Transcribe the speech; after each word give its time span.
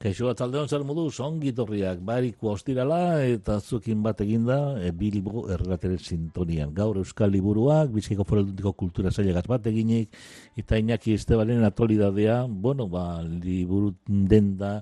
Kaixo 0.00 0.30
atzaldeon 0.30 0.64
zer 0.64 0.80
modu, 0.88 1.02
ongi 1.20 1.50
torriak 1.52 1.98
bariko 2.08 2.54
ostirala 2.54 3.20
eta 3.20 3.58
zukin 3.60 3.98
bat 4.00 4.22
eginda 4.24 4.56
e, 4.80 4.94
Bilbo 4.96 5.42
errateren 5.52 6.00
sintonian. 6.00 6.72
Gaur 6.72 6.96
Euskal 7.02 7.28
Liburuak, 7.34 7.90
Bizkaiko 7.92 8.24
Foreldutiko 8.24 8.72
Kultura 8.72 9.12
Zailegaz 9.12 9.44
bat 9.44 9.68
eginik, 9.68 10.16
eta 10.56 10.80
Iñaki 10.80 11.12
Estebalen 11.18 11.68
atolidadea, 11.68 12.46
bueno, 12.48 12.88
ba, 12.88 13.20
liburu 13.20 13.92
denda 14.08 14.78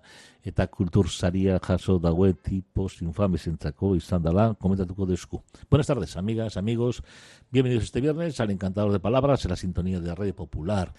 eta 0.49 0.67
kultur 0.67 1.11
saria 1.11 1.59
jaso 1.61 2.01
tipos 2.43 3.03
infames 3.03 3.47
entzako 3.47 3.95
izan 3.97 4.23
komentatuko 4.57 5.05
desku. 5.07 5.43
Buenas 5.71 5.87
tardes, 5.87 6.17
amigas, 6.17 6.57
amigos, 6.57 7.03
bienvenidos 7.51 7.85
este 7.85 8.01
viernes 8.01 8.41
al 8.41 8.51
Encantador 8.51 8.93
de 8.93 9.01
Palabras 9.01 9.45
en 9.45 9.51
la 9.51 9.57
sintonía 9.57 10.01
de 10.01 10.15
Radio 10.15 10.35
Popular. 10.35 10.95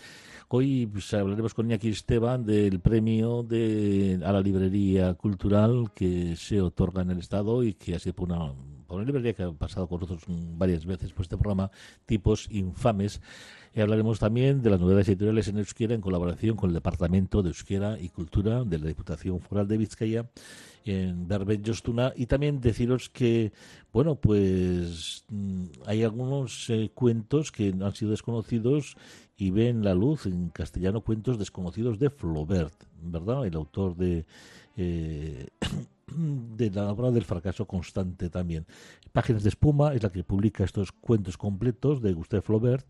Hoy 0.50 0.86
pues, 0.86 1.14
hablaremos 1.14 1.54
con 1.54 1.66
Iñaki 1.66 1.90
Esteban 1.90 2.46
del 2.46 2.80
premio 2.80 3.44
de, 3.44 4.20
a 4.24 4.32
la 4.32 4.42
librería 4.42 5.16
cultural 5.16 5.92
que 5.96 6.36
se 6.36 6.62
otorga 6.62 7.02
en 7.02 7.12
el 7.12 7.20
Estado 7.20 7.64
y 7.64 7.74
que 7.74 7.96
ha 7.96 8.00
sido 8.00 8.24
una, 8.24 8.54
por 8.90 8.98
una 8.98 9.06
librería 9.06 9.34
que 9.34 9.44
ha 9.44 9.52
pasado 9.52 9.88
con 9.88 10.02
nosotros 10.02 10.26
varias 10.58 10.86
veces 10.86 11.14
por 11.14 11.22
este 11.22 11.38
programa, 11.38 11.70
Tipos 12.06 12.48
Infames. 12.50 13.22
Y 13.74 13.82
hablaremos 13.82 14.18
también 14.18 14.64
de 14.64 14.72
las 14.72 14.80
novedades 14.80 15.08
editoriales 15.10 15.48
en 15.48 15.60
euskera 15.60 15.94
en 15.94 16.02
colaboración 16.02 16.58
con 16.58 16.72
el 16.72 16.74
Departamento 16.74 17.44
de 17.44 17.50
Euskera 17.50 18.00
y 18.00 18.10
Cultura 18.10 18.64
de 18.64 18.80
la 18.80 18.88
Diputación 18.88 19.40
Foral 19.42 19.68
de 19.68 19.78
Vizcaya 19.78 20.26
en 20.86 21.28
Berben 21.28 21.64
Jostuna 21.64 22.12
y 22.16 22.26
también 22.26 22.62
deciros 22.62 23.10
que, 23.10 23.52
bueno, 23.94 24.16
pues 24.16 25.24
mm, 25.30 25.66
hay 25.86 26.04
algunos 26.04 26.68
eh, 26.72 26.90
cuentos 26.92 27.52
que 27.52 27.68
han 27.70 27.94
sido 27.94 28.10
desconocidos 28.10 28.98
y 29.38 29.52
ven 29.52 29.84
la 29.84 29.94
luz 29.94 30.26
en 30.26 30.50
castellano 30.50 31.02
cuentos 31.02 31.38
desconocidos 31.38 32.00
de 32.00 32.10
Flaubert, 32.10 32.74
¿verdad? 33.04 33.46
El 33.46 33.56
autor 33.56 33.96
de... 33.96 34.26
Eh, 34.78 35.48
de 36.16 36.72
la 36.72 36.92
obra 36.92 37.12
del 37.12 37.26
fracaso 37.26 37.66
constante 37.66 38.30
también. 38.30 38.66
Páginas 39.12 39.44
de 39.44 39.50
Espuma 39.50 39.94
es 39.94 40.04
la 40.04 40.12
que 40.12 40.24
publica 40.24 40.64
estos 40.64 40.92
cuentos 40.92 41.38
completos 41.38 42.02
de 42.02 42.14
Gustave 42.14 42.42
Flaubert, 42.42 42.86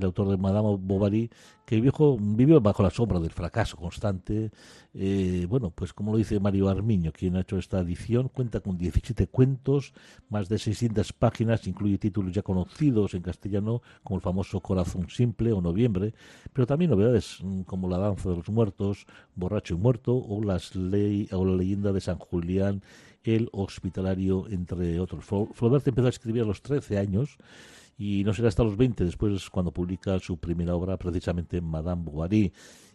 el 0.00 0.06
autor 0.06 0.28
de 0.28 0.36
Madame 0.36 0.76
Bovary, 0.80 1.30
que 1.64 1.80
viejo, 1.80 2.18
vivió 2.20 2.60
bajo 2.60 2.82
la 2.82 2.90
sombra 2.90 3.20
del 3.20 3.30
fracaso 3.30 3.76
constante. 3.76 4.50
Eh, 4.92 5.46
bueno, 5.48 5.70
pues 5.70 5.92
como 5.92 6.12
lo 6.12 6.18
dice 6.18 6.40
Mario 6.40 6.68
Armiño, 6.68 7.12
quien 7.12 7.36
ha 7.36 7.42
hecho 7.42 7.58
esta 7.58 7.78
edición, 7.78 8.28
cuenta 8.28 8.60
con 8.60 8.76
17 8.76 9.28
cuentos, 9.28 9.92
más 10.28 10.48
de 10.48 10.58
600 10.58 11.12
páginas, 11.12 11.66
incluye 11.68 11.98
títulos 11.98 12.32
ya 12.32 12.42
conocidos 12.42 13.14
en 13.14 13.22
castellano, 13.22 13.82
como 14.02 14.16
el 14.16 14.22
famoso 14.22 14.60
Corazón 14.60 15.08
Simple 15.08 15.52
o 15.52 15.60
Noviembre, 15.60 16.14
pero 16.52 16.66
también 16.66 16.90
novedades 16.90 17.38
mm, 17.42 17.62
como 17.62 17.88
La 17.88 17.98
Danza 17.98 18.30
de 18.30 18.36
los 18.36 18.48
Muertos, 18.48 19.06
Borracho 19.36 19.74
y 19.74 19.78
Muerto 19.78 20.16
o, 20.16 20.42
las 20.42 20.74
ley, 20.74 21.28
o 21.30 21.44
La 21.44 21.56
Leyenda 21.56 21.92
de 21.92 22.00
San 22.00 22.18
Julián 22.18 22.82
el 23.24 23.48
Hospitalario, 23.52 24.46
entre 24.48 24.98
otros. 24.98 25.24
Flaubert 25.24 25.86
empezó 25.86 26.06
a 26.06 26.10
escribir 26.10 26.42
a 26.42 26.46
los 26.46 26.62
13 26.62 26.98
años 26.98 27.38
y 27.98 28.24
no 28.24 28.32
será 28.32 28.48
hasta 28.48 28.64
los 28.64 28.76
20 28.76 29.04
después 29.04 29.50
cuando 29.50 29.72
publica 29.72 30.18
su 30.18 30.38
primera 30.38 30.74
obra, 30.74 30.96
precisamente 30.96 31.60
Madame 31.60 32.02
Bovary. 32.04 32.52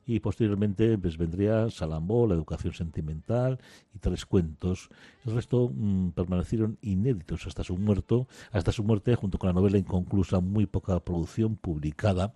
Y 0.07 0.19
posteriormente 0.19 0.97
pues, 0.99 1.17
vendría 1.17 1.69
Salambó, 1.71 2.27
La 2.27 2.35
educación 2.35 2.73
sentimental 2.73 3.59
y 3.93 3.99
tres 3.99 4.25
cuentos. 4.25 4.89
El 5.25 5.33
resto 5.33 5.71
mmm, 5.73 6.09
permanecieron 6.09 6.77
inéditos 6.81 7.47
hasta 7.47 7.63
su 7.63 7.75
muerto, 7.77 8.27
hasta 8.51 8.71
su 8.71 8.83
muerte, 8.83 9.15
junto 9.15 9.39
con 9.39 9.47
la 9.47 9.53
novela 9.53 9.77
inconclusa, 9.77 10.41
muy 10.41 10.67
poca 10.67 10.99
producción 10.99 11.55
publicada. 11.55 12.33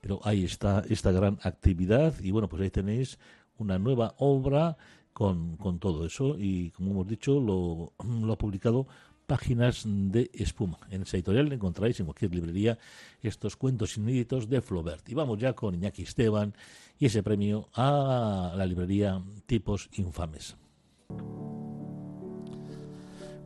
Pero 0.00 0.20
ahí 0.24 0.44
está 0.44 0.82
esta 0.88 1.12
gran 1.12 1.38
actividad 1.42 2.14
y 2.20 2.30
bueno, 2.30 2.48
pues 2.48 2.62
ahí 2.62 2.70
tenéis 2.70 3.18
una 3.58 3.78
nueva 3.78 4.14
obra 4.16 4.78
con, 5.12 5.56
con 5.56 5.78
todo 5.78 6.06
eso 6.06 6.36
y 6.38 6.70
como 6.70 6.92
hemos 6.92 7.06
dicho 7.06 7.40
lo, 7.40 7.92
lo 8.02 8.32
ha 8.32 8.38
publicado 8.38 8.86
Páginas 9.30 9.84
de 9.86 10.28
Espuma. 10.34 10.80
En 10.90 11.02
esa 11.02 11.16
editorial 11.16 11.52
encontráis 11.52 12.00
en 12.00 12.06
cualquier 12.06 12.34
librería 12.34 12.78
estos 13.22 13.54
cuentos 13.54 13.96
inéditos 13.96 14.48
de 14.48 14.60
Flaubert. 14.60 15.08
Y 15.08 15.14
vamos 15.14 15.38
ya 15.38 15.52
con 15.52 15.72
Iñaki 15.72 16.02
Esteban 16.02 16.52
y 16.98 17.06
ese 17.06 17.22
premio 17.22 17.68
a 17.74 18.52
la 18.56 18.66
librería 18.66 19.22
Tipos 19.46 19.88
Infames. 19.92 20.56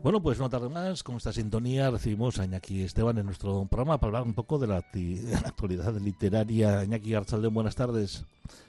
Bueno, 0.05 0.21
pues 0.21 0.39
no 0.39 0.51
tarde 0.51 0.69
más, 0.69 1.03
con 1.03 1.17
esta 1.17 1.33
sintonía 1.33 1.91
recibimos 1.91 2.39
a 2.39 2.45
Iñaki 2.45 2.83
Esteban 2.83 3.17
en 3.17 3.25
nuestro 3.25 3.65
programa 3.65 3.97
para 3.97 4.09
hablar 4.09 4.25
un 4.25 4.35
poco 4.35 4.59
de 4.59 4.67
la, 4.67 4.85
de 4.93 5.33
la 5.33 5.49
actualidad 5.49 5.99
literaria. 5.99 6.85
Iñaki 6.85 7.15
Archaldeón, 7.15 7.55
buenas 7.55 7.75
tardes. 7.75 8.23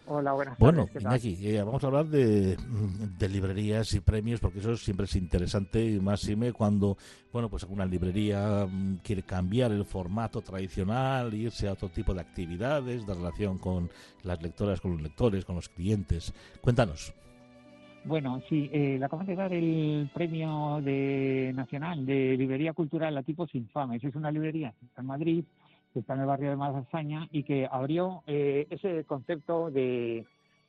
Hola, 0.07 0.31
buenas 0.31 0.57
Bueno, 0.57 0.85
tardes. 0.85 1.03
Iñaki, 1.03 1.38
eh, 1.46 1.62
vamos 1.62 1.84
a 1.84 1.88
hablar 1.88 2.06
de, 2.06 2.56
de, 2.56 3.28
librerías 3.28 3.94
y 3.96 4.00
premios, 4.00 4.40
porque 4.40 4.59
eso 4.59 4.78
siempre 4.78 5.07
es 5.07 5.16
interesante, 5.18 5.85
y 5.85 6.00
más 6.00 6.22
si 6.22 6.38
me 6.38 6.53
cuando, 6.53 6.97
bueno, 7.34 7.50
pues 7.50 7.63
alguna 7.63 7.85
librería 7.85 8.66
mm, 8.66 9.00
quiere 9.03 9.23
cambiar 9.23 9.73
el 9.73 9.84
formato 9.84 10.40
tradicional, 10.41 11.34
irse 11.34 11.67
a 11.67 11.73
otro 11.73 11.90
tipo 11.90 12.13
de 12.13 12.22
actividades, 12.22 13.06
de 13.06 13.13
relación 13.13 13.57
con 13.57 13.91
las 14.23 14.41
lectoras, 14.41 14.79
con 14.79 14.91
los 14.94 15.02
lectores, 15.02 15.44
con 15.44 15.57
los 15.57 15.67
clientes. 15.67 16.31
Cuéntanos. 16.62 17.13
Bueno, 18.05 18.39
sí, 18.47 18.69
eh, 18.71 18.97
le 18.99 19.05
acabamos 19.05 19.27
de 19.27 19.35
dar 19.35 19.51
el 19.51 20.11
premio 20.13 20.79
de 20.83 21.51
nacional 21.55 22.05
de 22.05 22.38
librería 22.38 22.71
cultural 22.73 23.17
a 23.17 23.23
tipos 23.23 23.53
infames. 23.55 24.03
Es 24.03 24.16
una 24.16 24.29
librería 24.29 24.75
que 24.79 24.85
está 24.85 25.01
en 25.01 25.07
Madrid, 25.07 25.43
que 25.91 26.01
está 26.01 26.13
en 26.13 26.19
el 26.19 26.27
barrio 26.27 26.51
de 26.51 26.55
Malasaña 26.55 27.27
y 27.31 27.41
que 27.41 27.67
abrió 27.69 28.21
eh, 28.27 28.67
ese 28.69 29.05
concepto 29.05 29.71
de, 29.71 30.23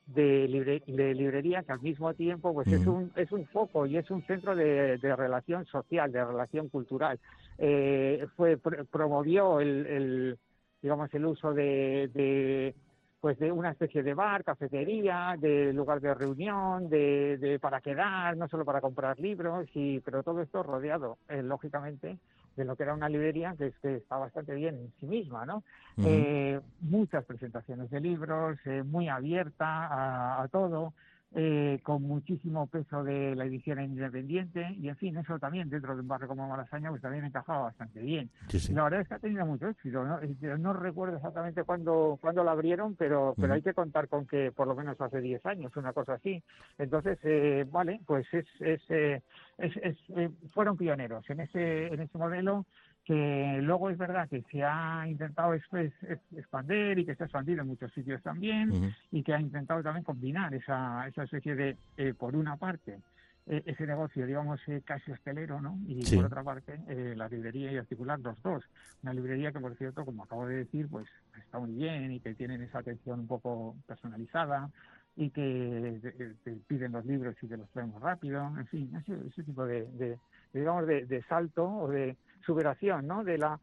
de, 0.06 0.48
libre, 0.48 0.82
de, 0.86 1.14
librería 1.14 1.62
que 1.62 1.72
al 1.72 1.82
mismo 1.82 2.14
tiempo 2.14 2.54
pues 2.54 2.69
es 2.69 2.86
un 2.86 3.12
es 3.16 3.30
un 3.30 3.44
foco 3.48 3.84
y 3.84 3.98
es 3.98 4.10
un 4.10 4.22
centro 4.22 4.56
de, 4.56 4.97
de 4.97 5.16
relación 5.16 5.66
social, 5.66 6.10
de 6.10 6.24
relación 6.24 6.70
cultural. 6.70 7.18
Eh, 7.58 8.26
fue 8.34 8.56
pr 8.56 8.86
promovió 8.86 9.60
el, 9.60 9.86
el 9.86 10.38
digamos 10.80 11.12
el 11.12 11.26
uso 11.26 11.53
de, 11.53 12.08
de 12.14 12.74
pues 13.21 13.38
de 13.38 13.50
una 13.50 13.71
especie 13.71 14.03
de 14.03 14.15
bar, 14.15 14.44
cafetería, 14.44 15.37
de 15.38 15.72
lugar 15.72 16.00
de 16.00 16.15
reunión, 16.15 16.88
de, 16.88 17.38
de 17.38 17.59
para 17.59 17.81
quedar, 17.81 18.37
no 18.37 18.49
solo 18.49 18.65
para 18.65 18.81
comprar 18.81 19.19
libros, 19.19 19.69
y, 19.75 20.00
pero 20.00 20.22
todo 20.22 20.43
esto 20.43 20.62
rodeado, 20.62 21.19
eh, 21.28 21.43
lógicamente, 21.43 22.19
de 22.56 22.65
lo 22.65 22.77
que 22.77 22.84
era 22.84 22.94
una 22.94 23.09
librería 23.09 23.54
que, 23.56 23.66
es, 23.69 23.78
que 23.81 23.97
está 23.97 24.16
bastante 24.16 24.54
bien 24.54 24.77
en 24.77 24.93
sí 25.00 25.06
misma, 25.06 25.44
¿no? 25.44 25.56
Uh 25.97 26.03
-huh. 26.03 26.06
eh, 26.09 26.60
muchas 26.81 27.25
presentaciones 27.25 27.91
de 27.91 28.00
libros, 28.00 28.59
eh, 28.65 28.82
muy 28.82 29.09
abierta 29.09 29.87
a, 29.87 30.43
a 30.43 30.48
todo, 30.48 30.93
eh, 31.34 31.81
con 31.82 32.03
muchísimo 32.03 32.66
peso 32.66 33.03
de 33.04 33.34
la 33.34 33.44
edición 33.44 33.81
independiente 33.81 34.75
y 34.78 34.88
en 34.88 34.97
fin, 34.97 35.16
eso 35.19 35.38
también 35.38 35.69
dentro 35.69 35.94
de 35.94 36.00
un 36.00 36.09
barrio 36.09 36.28
como 36.28 36.48
Malasaña 36.48 36.91
pues 36.91 37.03
también 37.03 37.25
encajaba 37.25 37.64
bastante 37.64 38.00
bien. 38.00 38.31
Sí, 38.48 38.59
sí. 38.59 38.72
La 38.72 38.84
verdad 38.84 39.00
es 39.00 39.09
que 39.09 39.14
ha 39.14 39.19
tenido 39.19 39.44
mucho 39.44 39.69
éxito, 39.69 40.04
¿no? 40.04 40.20
No 40.59 40.72
recuerdo 40.72 41.16
exactamente 41.16 41.65
cuándo, 41.65 42.19
cuándo 42.20 42.44
la 42.44 42.53
abrieron, 42.53 42.94
pero, 42.97 43.34
pero 43.36 43.48
uh 43.48 43.50
-huh. 43.50 43.54
hay 43.56 43.62
que 43.62 43.75
contar 43.75 44.09
con 44.09 44.26
que 44.26 44.53
por 44.53 44.66
lo 44.66 44.75
menos 44.75 45.00
hace 45.00 45.20
10 45.20 45.44
años, 45.47 45.76
una 45.76 45.92
cosa 45.92 46.15
así. 46.15 46.42
Entonces, 46.78 47.18
eh, 47.24 47.66
vale, 47.71 48.00
pues 48.06 48.27
es, 48.33 48.47
es, 48.60 48.80
eh, 48.89 49.22
es, 49.59 49.77
es 49.77 49.97
eh, 50.16 50.30
fueron 50.53 50.77
pioneros 50.77 51.28
en 51.28 51.41
ese, 51.41 51.89
en 51.89 52.00
ese 52.00 52.18
modelo 52.18 52.66
que 53.06 53.60
luego 53.62 53.88
es 53.88 53.97
verdad 53.97 54.28
que 54.28 54.42
se 54.50 54.64
ha 54.64 55.06
intentado 55.06 55.54
expandir 55.54 56.98
y 56.98 57.06
que 57.06 57.14
se 57.14 57.22
ha 57.22 57.26
expandido 57.26 57.62
en 57.62 57.68
muchos 57.68 57.92
sitios 57.92 58.20
también 58.20 58.70
uh 58.70 58.74
-huh. 58.74 58.94
y 59.12 59.22
que 59.22 59.32
ha 59.32 59.41
intentado 59.41 59.80
también 59.80 60.03
combinar 60.03 60.53
esa, 60.53 61.06
esa 61.06 61.22
especie 61.22 61.54
de, 61.54 61.76
eh, 61.97 62.14
por 62.18 62.34
una 62.34 62.56
parte, 62.56 62.98
eh, 63.47 63.62
ese 63.64 63.86
negocio, 63.86 64.26
digamos, 64.26 64.60
eh, 64.66 64.82
casi 64.84 65.12
hostelero, 65.12 65.60
¿no? 65.60 65.78
Y 65.86 66.03
sí. 66.03 66.16
por 66.16 66.24
otra 66.24 66.42
parte, 66.42 66.80
eh, 66.88 67.14
la 67.16 67.28
librería 67.28 67.70
y 67.70 67.76
articular 67.76 68.18
los 68.18 68.42
dos. 68.42 68.64
Una 69.04 69.14
librería 69.14 69.52
que, 69.52 69.60
por 69.60 69.76
cierto, 69.76 70.04
como 70.04 70.24
acabo 70.24 70.48
de 70.48 70.56
decir, 70.64 70.88
pues 70.88 71.06
está 71.38 71.60
muy 71.60 71.72
bien 71.74 72.10
y 72.10 72.18
que 72.18 72.34
tienen 72.34 72.60
esa 72.62 72.80
atención 72.80 73.20
un 73.20 73.28
poco 73.28 73.76
personalizada 73.86 74.68
y 75.14 75.30
que 75.30 76.00
te, 76.02 76.34
te 76.42 76.56
piden 76.66 76.91
los 76.91 77.06
libros 77.06 77.36
y 77.41 77.47
te 77.47 77.56
los 77.56 77.70
traemos 77.70 78.02
rápido, 78.02 78.52
en 78.59 78.66
fin, 78.66 78.91
ese, 78.97 79.14
ese 79.28 79.44
tipo 79.44 79.64
de, 79.64 79.84
de, 79.92 80.18
de 80.52 80.59
digamos, 80.60 80.88
de, 80.88 81.06
de 81.06 81.22
salto 81.22 81.64
o 81.70 81.88
de 81.88 82.16
superación, 82.47 83.07
¿no? 83.07 83.25
De 83.25 83.39
la 83.39 83.59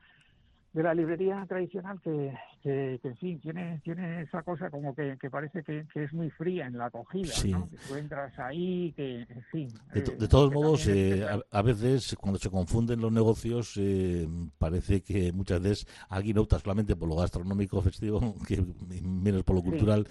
de 0.73 0.81
la 0.81 0.93
librería 0.95 1.45
tradicional 1.47 2.01
que, 2.01 2.33
que, 2.63 2.99
en 3.03 3.17
fin, 3.17 3.39
tiene, 3.39 3.79
tiene 3.83 4.23
esa 4.23 4.41
cosa 4.41 4.71
como 4.71 4.95
que, 4.95 5.17
que 5.21 5.29
parece 5.29 5.63
que, 5.63 5.85
que, 5.93 6.05
es 6.05 6.13
muy 6.13 6.31
fría 6.31 6.65
en 6.65 6.79
la 6.79 6.87
acogida, 6.87 7.31
¿no? 7.47 7.69
Que 7.69 7.77
tú 7.87 7.95
entras 7.95 8.37
ahí, 8.39 8.91
que, 8.95 9.21
en 9.21 9.43
fin. 9.51 9.67
De, 9.93 9.99
eh, 9.99 10.27
todos 10.27 10.51
modos, 10.51 10.87
eh, 10.87 11.23
a, 11.51 11.61
veces 11.61 12.15
cuando 12.19 12.39
se 12.39 12.49
confunden 12.49 13.01
los 13.01 13.11
negocios, 13.11 13.73
eh, 13.77 14.27
parece 14.57 15.03
que 15.03 15.31
muchas 15.31 15.61
veces 15.61 15.87
alguien 16.09 16.39
opta 16.39 16.57
solamente 16.57 16.95
por 16.95 17.07
lo 17.07 17.17
gastronómico 17.17 17.79
festivo, 17.83 18.35
que 18.47 18.65
menos 19.03 19.43
por 19.43 19.57
lo 19.57 19.61
cultural, 19.61 20.07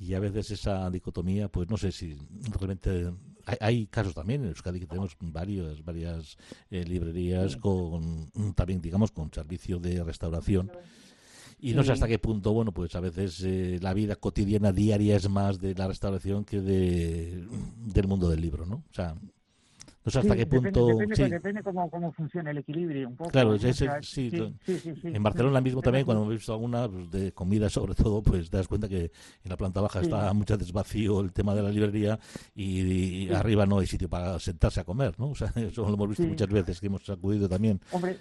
y 0.00 0.14
a 0.14 0.18
veces 0.18 0.50
esa 0.50 0.90
dicotomía, 0.90 1.48
pues 1.48 1.70
no 1.70 1.76
sé 1.76 1.92
si 1.92 2.18
realmente 2.58 3.12
hay, 3.60 3.86
casos 3.86 4.14
también 4.14 4.42
en 4.42 4.48
Euskadi 4.48 4.80
que 4.80 4.86
tenemos 4.86 5.16
varios, 5.20 5.84
varias 5.84 6.36
eh, 6.70 6.84
librerías 6.84 7.56
con 7.56 8.30
también, 8.54 8.80
digamos, 8.80 9.10
con 9.10 9.32
servicio 9.32 9.78
de 9.78 10.02
restauración. 10.04 10.70
Y 11.62 11.74
no 11.74 11.84
sé 11.84 11.92
hasta 11.92 12.08
qué 12.08 12.18
punto, 12.18 12.52
bueno, 12.52 12.72
pues 12.72 12.94
a 12.94 13.00
veces 13.00 13.42
eh, 13.44 13.78
la 13.82 13.92
vida 13.92 14.16
cotidiana, 14.16 14.72
diaria, 14.72 15.16
es 15.16 15.28
más 15.28 15.60
de 15.60 15.74
la 15.74 15.88
restauración 15.88 16.44
que 16.44 16.60
de, 16.60 17.46
del 17.76 18.06
mundo 18.06 18.30
del 18.30 18.40
libro, 18.40 18.64
¿no? 18.64 18.76
O 18.76 18.94
sea, 18.94 19.14
no 20.02 20.10
sé 20.10 20.18
hasta 20.18 20.34
qué 20.34 20.46
punto. 20.46 20.86
Depende, 20.86 21.28
depende, 21.28 21.62
cómo, 21.62 21.90
cómo, 21.90 22.10
funciona 22.12 22.50
el 22.50 22.58
equilibrio 22.58 23.08
un 23.08 23.16
poco. 23.16 23.30
Claro, 23.30 23.58
sí, 23.58 24.30
En 25.04 25.22
Barcelona 25.22 25.60
mismo 25.60 25.82
también, 25.82 26.06
cuando 26.06 26.22
hemos 26.22 26.34
visto 26.34 26.52
alguna 26.52 26.88
pues, 26.88 27.10
de 27.10 27.32
comida, 27.32 27.68
sobre 27.70 27.94
todo, 27.94 28.22
pues 28.22 28.48
te 28.48 28.56
das 28.56 28.66
cuenta 28.66 28.88
que 28.88 29.04
en 29.44 29.50
la 29.50 29.56
planta 29.56 29.80
baja 29.80 30.00
está 30.00 30.32
muchas 30.32 30.58
veces 30.58 30.72
vacío 30.72 31.20
el 31.20 31.32
tema 31.32 31.54
de 31.54 31.62
la 31.62 31.70
librería 31.70 32.18
y, 32.54 33.30
arriba 33.30 33.66
no 33.66 33.78
hay 33.78 33.86
sitio 33.86 34.08
para 34.08 34.38
sentarse 34.38 34.80
a 34.80 34.84
comer, 34.84 35.18
¿no? 35.18 35.30
O 35.30 35.34
sea, 35.34 35.52
eso 35.54 35.86
lo 35.86 35.94
hemos 35.94 36.08
visto 36.08 36.24
muchas 36.24 36.48
veces 36.48 36.80
que 36.80 36.86
hemos 36.86 37.08
acudido 37.08 37.48
también. 37.48 37.80
Hombre, 37.92 38.18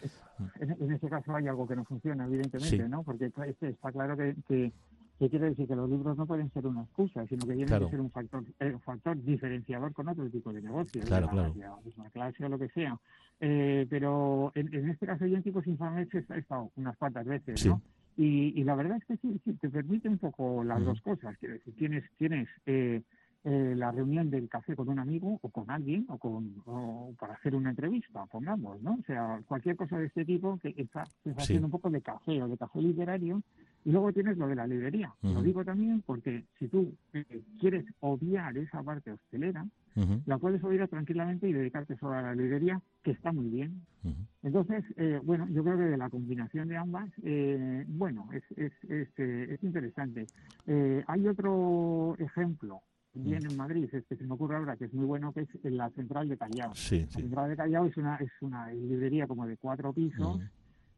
en, 0.59 0.71
en 0.71 0.91
ese 0.91 1.09
caso 1.09 1.35
hay 1.35 1.47
algo 1.47 1.67
que 1.67 1.75
no 1.75 1.83
funciona, 1.83 2.25
evidentemente, 2.25 2.87
¿no? 2.87 3.03
Porque 3.03 3.31
está 3.61 3.91
claro 3.91 4.15
que, 4.15 4.35
que 4.47 4.71
¿Qué 5.19 5.29
quiere 5.29 5.49
decir? 5.49 5.67
Que 5.67 5.75
los 5.75 5.89
libros 5.89 6.17
no 6.17 6.25
pueden 6.25 6.49
ser 6.51 6.65
una 6.65 6.83
excusa, 6.83 7.27
sino 7.27 7.45
que 7.45 7.53
tienen 7.53 7.67
que 7.67 7.89
ser 7.89 7.99
un 7.99 8.09
factor, 8.09 8.43
eh, 8.59 8.71
un 8.73 8.79
factor 8.79 9.21
diferenciador 9.21 9.93
con 9.93 10.07
otro 10.07 10.29
tipo 10.29 10.53
de 10.53 10.61
negocios, 10.61 11.03
claro, 11.05 11.27
de 11.27 11.35
la, 11.35 11.51
claro. 11.51 11.81
misma 11.83 12.09
clase 12.09 12.45
o 12.45 12.49
lo 12.49 12.57
que 12.57 12.69
sea. 12.69 12.97
Eh, 13.41 13.85
pero 13.89 14.53
en, 14.55 14.73
en, 14.73 14.89
este 14.89 15.05
caso 15.05 15.25
yo 15.25 15.35
en 15.35 15.43
tipos 15.43 15.67
infames 15.67 16.07
he 16.13 16.39
estado 16.39 16.71
unas 16.77 16.95
cuantas 16.97 17.25
veces, 17.25 17.65
¿no? 17.65 17.81
Y, 18.15 18.59
y, 18.59 18.63
la 18.63 18.75
verdad 18.75 18.97
es 18.97 19.05
que 19.05 19.17
sí, 19.17 19.39
sí, 19.45 19.53
te 19.53 19.69
permite 19.69 20.09
un 20.09 20.17
poco 20.17 20.63
las 20.63 20.83
dos 20.83 21.01
cosas. 21.01 21.37
Quiero 21.37 21.53
decir, 21.55 21.73
tienes, 21.75 22.03
tienes 22.17 22.49
eh, 22.65 23.01
eh, 23.45 23.73
la 23.77 23.91
reunión 23.91 24.29
del 24.29 24.49
café 24.49 24.75
con 24.75 24.89
un 24.89 24.99
amigo 24.99 25.39
o 25.41 25.49
con 25.49 25.71
alguien 25.71 26.05
o, 26.09 26.17
con, 26.17 26.61
o 26.65 27.13
para 27.17 27.35
hacer 27.35 27.55
una 27.55 27.69
entrevista, 27.69 28.25
pongamos, 28.25 28.81
¿no? 28.81 28.97
O 28.99 29.03
sea, 29.07 29.41
cualquier 29.47 29.77
cosa 29.77 29.97
de 29.97 30.07
este 30.07 30.25
tipo 30.25 30.57
que 30.57 30.73
está, 30.75 31.05
haciendo 31.37 31.67
un 31.67 31.71
poco 31.71 31.89
de 31.89 32.01
café 32.01 32.43
o 32.43 32.49
de 32.49 32.57
café 32.57 32.81
literario. 32.81 33.41
Y 33.85 33.91
luego 33.91 34.11
tienes 34.11 34.37
lo 34.37 34.47
de 34.47 34.55
la 34.55 34.67
librería. 34.67 35.13
Lo 35.21 35.41
digo 35.41 35.63
también 35.63 36.01
porque 36.05 36.45
si 36.57 36.67
tú 36.67 36.93
eh, 37.13 37.41
quieres 37.59 37.85
obviar 38.01 38.57
esa 38.57 38.83
parte 38.83 39.11
hostelera, 39.11 39.65
la 40.25 40.37
puedes 40.37 40.63
obviar 40.63 40.87
tranquilamente 40.87 41.49
y 41.49 41.51
dedicarte 41.51 41.97
solo 41.97 42.13
a 42.13 42.21
la 42.21 42.35
librería, 42.35 42.81
que 43.03 43.11
está 43.11 43.33
muy 43.33 43.49
bien. 43.49 43.81
Entonces, 44.43 44.85
eh, 44.95 45.19
bueno, 45.23 45.47
yo 45.49 45.63
creo 45.63 45.77
que 45.77 45.83
de 45.83 45.97
la 45.97 46.09
combinación 46.09 46.69
de 46.69 46.77
ambas, 46.77 47.09
bueno, 47.87 48.29
es, 48.31 48.43
es, 48.57 48.71
es, 48.89 49.19
es 49.19 49.63
interesante. 49.63 50.25
hay 51.07 51.27
otro 51.27 52.15
ejemplo 52.19 52.81
bien 53.13 53.45
en 53.49 53.57
Madrid, 53.57 53.89
es 53.91 54.05
que 54.05 54.15
se 54.15 54.23
me 54.23 54.33
ocurre 54.33 54.55
ahora 54.55 54.77
que 54.77 54.85
es 54.85 54.93
muy 54.93 55.05
bueno, 55.05 55.33
que 55.33 55.41
es 55.41 55.49
en 55.63 55.77
la 55.77 55.89
central 55.91 56.29
de 56.29 56.37
Callao. 56.37 56.73
Sí, 56.75 57.01
La 57.01 57.19
central 57.19 57.49
de 57.49 57.55
Callao 57.55 57.85
es 57.85 57.97
una, 57.97 58.15
es 58.17 58.31
una 58.41 58.71
librería 58.71 59.27
como 59.27 59.45
de 59.47 59.57
cuatro 59.57 59.93
pisos, 59.93 60.39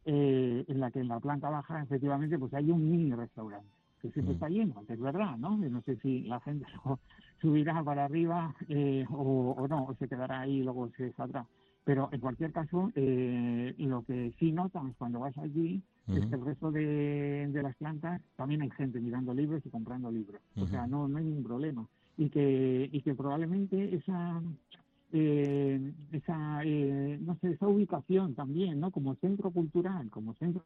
eh, 0.04 0.64
en 0.66 0.80
la 0.80 0.90
que 0.90 1.00
en 1.00 1.08
la 1.08 1.20
planta 1.20 1.50
baja, 1.50 1.82
efectivamente, 1.82 2.38
pues 2.38 2.52
hay 2.54 2.70
un 2.70 2.90
mini 2.90 3.12
restaurante, 3.14 3.68
que 4.00 4.10
siempre 4.10 4.34
está 4.34 4.48
lleno, 4.48 4.82
es 4.88 5.00
verdad, 5.00 5.36
¿no? 5.38 5.56
no 5.56 5.82
sé 5.82 5.96
si 5.96 6.22
la 6.22 6.40
gente 6.40 6.66
subirá 7.40 7.82
para 7.82 8.04
arriba 8.04 8.54
eh, 8.68 9.04
o, 9.10 9.54
o, 9.56 9.68
no, 9.68 9.84
o 9.84 9.94
se 9.94 10.08
quedará 10.08 10.40
ahí 10.40 10.58
y 10.58 10.62
luego 10.62 10.90
se 10.96 11.12
saldrá. 11.12 11.46
Pero 11.84 12.08
en 12.12 12.20
cualquier 12.20 12.52
caso, 12.52 12.92
eh, 12.94 13.74
lo 13.78 14.04
que 14.04 14.32
sí 14.38 14.52
notas 14.52 14.84
cuando 14.98 15.18
vas 15.18 15.36
allí 15.38 15.82
es 16.08 16.26
que 16.26 16.34
el 16.34 16.44
resto 16.44 16.70
de, 16.70 17.48
de, 17.50 17.62
las 17.62 17.74
plantas 17.76 18.20
también 18.36 18.62
hay 18.62 18.70
gente 18.70 19.00
mirando 19.00 19.34
libros 19.34 19.64
y 19.66 19.70
comprando 19.70 20.10
libros. 20.10 20.40
O 20.56 20.66
sea, 20.68 20.86
no, 20.86 21.08
no 21.08 21.18
hay 21.18 21.24
ningún 21.24 21.42
problema 21.42 21.86
y 22.16 22.28
que, 22.28 22.88
y 22.92 23.02
que 23.02 23.14
probablemente 23.14 23.94
esa, 23.94 24.42
eh, 25.12 25.92
esa 26.12 26.62
eh, 26.64 27.18
no 27.20 27.36
sé, 27.40 27.52
esa 27.52 27.68
ubicación 27.68 28.34
también, 28.34 28.80
¿no? 28.80 28.90
Como 28.90 29.14
centro 29.16 29.50
cultural, 29.50 30.08
como 30.10 30.34
centro, 30.34 30.64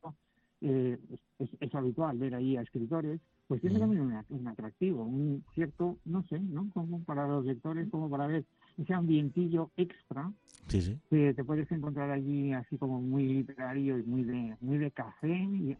eh, 0.60 0.98
es, 1.38 1.50
es, 1.60 1.74
habitual 1.74 2.16
ver 2.18 2.34
ahí 2.34 2.56
a 2.56 2.62
escritores, 2.62 3.20
pues 3.48 3.60
tiene 3.60 3.78
también 3.78 4.02
un, 4.02 4.24
un, 4.30 4.48
atractivo, 4.48 5.04
un 5.04 5.44
cierto, 5.54 5.98
no 6.04 6.22
sé, 6.24 6.38
¿no? 6.38 6.68
Como 6.72 7.02
para 7.02 7.26
los 7.26 7.44
lectores, 7.44 7.88
como 7.90 8.08
para 8.08 8.26
ver 8.26 8.44
ese 8.78 8.94
ambientillo 8.94 9.70
extra 9.76 10.30
sí, 10.68 10.82
sí. 10.82 10.98
que 11.08 11.32
te 11.34 11.44
puedes 11.44 11.70
encontrar 11.72 12.10
allí 12.10 12.52
así 12.52 12.76
como 12.76 13.00
muy 13.00 13.26
literario 13.26 13.98
y 13.98 14.02
muy 14.02 14.22
de 14.22 14.56
muy 14.60 14.78
de 14.78 14.90
café 14.90 15.32
y, 15.32 15.76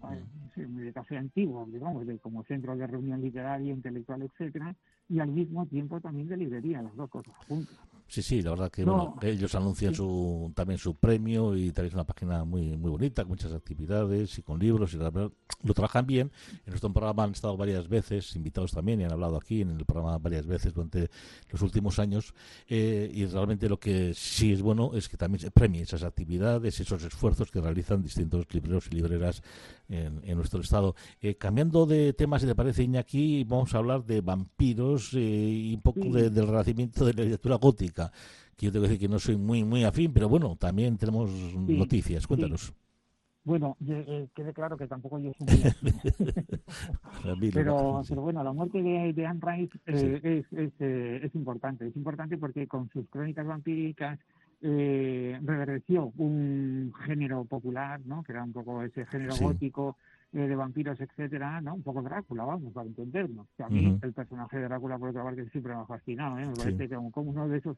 muy 0.67 0.83
de 0.85 0.93
café 0.93 1.19
antiguo 1.19 1.67
digamos 1.67 2.07
de 2.07 2.19
como 2.19 2.43
centro 2.45 2.75
de 2.77 2.87
reunión 2.87 3.21
literaria 3.21 3.73
intelectual 3.73 4.23
etcétera 4.23 4.75
y 5.09 5.21
al 5.21 5.29
mismo 5.29 5.67
tiempo 5.67 6.01
también 6.01 6.29
de 6.29 6.37
librería 6.39 6.83
las 6.83 6.97
dos 6.97 7.11
cosas 7.11 7.35
juntas 7.47 7.77
Sí, 8.09 8.23
sí, 8.23 8.41
la 8.41 8.51
verdad 8.51 8.71
que 8.71 8.85
bueno, 8.85 9.17
ellos 9.21 9.55
anuncian 9.57 9.93
su, 9.93 10.53
también 10.55 10.79
su 10.79 10.95
premio 10.95 11.57
y 11.57 11.73
también 11.73 11.89
es 11.89 11.95
una 11.95 12.05
página 12.05 12.45
muy 12.45 12.77
muy 12.77 12.91
bonita, 12.91 13.23
con 13.23 13.31
muchas 13.31 13.53
actividades 13.53 14.39
y 14.39 14.43
con 14.43 14.61
libros 14.61 14.95
y 14.95 14.97
lo 14.97 15.75
trabajan 15.75 16.07
bien. 16.07 16.31
En 16.65 16.71
nuestro 16.71 16.93
programa 16.93 17.25
han 17.25 17.33
estado 17.33 17.57
varias 17.57 17.89
veces, 17.89 18.37
invitados 18.37 18.71
también, 18.71 19.01
y 19.01 19.05
han 19.05 19.13
hablado 19.13 19.37
aquí 19.37 19.63
en 19.63 19.71
el 19.71 19.85
programa 19.85 20.19
varias 20.19 20.47
veces 20.47 20.73
durante 20.73 21.11
los 21.51 21.61
últimos 21.63 21.99
años. 21.99 22.33
Eh, 22.69 23.11
y 23.13 23.27
realmente 23.27 23.69
lo 23.69 23.81
que 23.81 24.15
sí 24.15 24.53
es 24.53 24.63
bueno 24.63 24.93
es 24.95 25.09
que 25.09 25.17
también 25.17 25.41
se 25.41 25.51
premie 25.51 25.83
esas 25.83 26.05
actividades, 26.05 26.79
esos 26.79 27.03
esfuerzos 27.03 27.51
que 27.51 27.61
realizan 27.61 28.03
distintos 28.03 28.47
libreros 28.55 28.87
y 28.87 28.95
libreras 28.95 29.43
en, 29.89 30.37
nuestro 30.37 30.61
estado. 30.61 30.95
Eh, 31.21 31.37
cambiando 31.37 31.87
de 31.87 32.13
temas, 32.13 32.43
si 32.43 32.49
te 32.49 32.55
parece, 32.55 32.83
Iñaki, 32.83 33.45
vamos 33.45 33.75
a 33.75 33.79
hablar 33.79 34.05
de 34.05 34.21
vampiros 34.21 35.15
eh, 35.15 35.21
y 35.21 35.75
un 35.75 35.81
poco 35.81 36.01
del 36.01 36.47
renacimiento 36.47 37.05
de 37.05 37.15
la 37.15 37.23
literatura 37.23 37.57
gótica, 37.57 38.11
que 38.57 38.67
yo 38.67 38.73
tengo 38.73 38.85
que 38.85 38.91
decir 38.91 39.09
que 39.09 39.13
no 39.13 39.19
soy 39.19 39.37
muy, 39.37 39.65
muy 39.65 39.85
afín, 39.85 40.13
pero 40.13 40.29
bueno, 40.29 40.57
también 40.57 40.97
tenemos 40.97 41.31
noticias. 41.55 42.27
Cuéntanos. 42.27 42.73
Bueno, 43.47 43.77
eh, 43.87 44.27
quede 44.35 44.53
claro 44.53 44.77
que 44.77 44.89
tampoco 44.89 45.21
yo 45.21 45.33
soy 45.35 45.47
muy 45.47 45.93
pero, 47.53 48.03
pero 48.09 48.23
bueno, 48.23 48.43
la 48.43 48.53
muerte 48.53 48.83
de, 48.83 49.13
de 49.13 49.25
Anne 49.25 49.41
Rice 49.41 49.79
es, 49.87 50.45
es, 50.51 50.73
es, 50.81 51.35
importante. 51.37 51.87
Es 51.87 51.95
importante 51.95 52.39
porque 52.39 52.67
con 52.67 52.91
sus 52.91 53.09
crónicas 53.09 53.47
vampíricas 53.47 54.19
eh, 54.63 55.39
reverdeció 55.43 56.13
un 56.17 56.93
género 57.05 57.45
popular, 57.45 58.01
¿no? 58.05 58.23
Que 58.23 58.33
era 58.33 58.45
un 58.45 58.53
poco 58.53 58.83
ese 58.83 59.07
género 59.07 59.35
gótico 59.37 59.97
eh, 60.33 60.49
de 60.49 60.57
vampiros, 60.57 61.01
etcétera, 61.01 61.61
¿no? 61.61 61.75
Un 61.75 61.83
poco 61.83 62.03
Drácula, 62.03 62.45
vamos, 62.45 62.73
para 62.73 62.87
entendernos. 62.87 63.47
a 63.59 63.69
mí 63.69 63.99
el 64.03 64.13
personaje 64.13 64.59
de 64.59 64.65
Drácula, 64.65 64.99
por 64.99 65.11
otra 65.11 65.23
parte, 65.23 65.49
siempre 65.51 65.75
me 65.75 65.81
ha 65.81 65.87
fascinado, 65.87 66.39
¿eh? 66.39 66.47
Me 66.47 66.55
parece 66.55 66.89
que 66.89 66.97
como, 67.11 67.31
uno 67.31 67.49
de 67.49 67.59
esos 67.59 67.77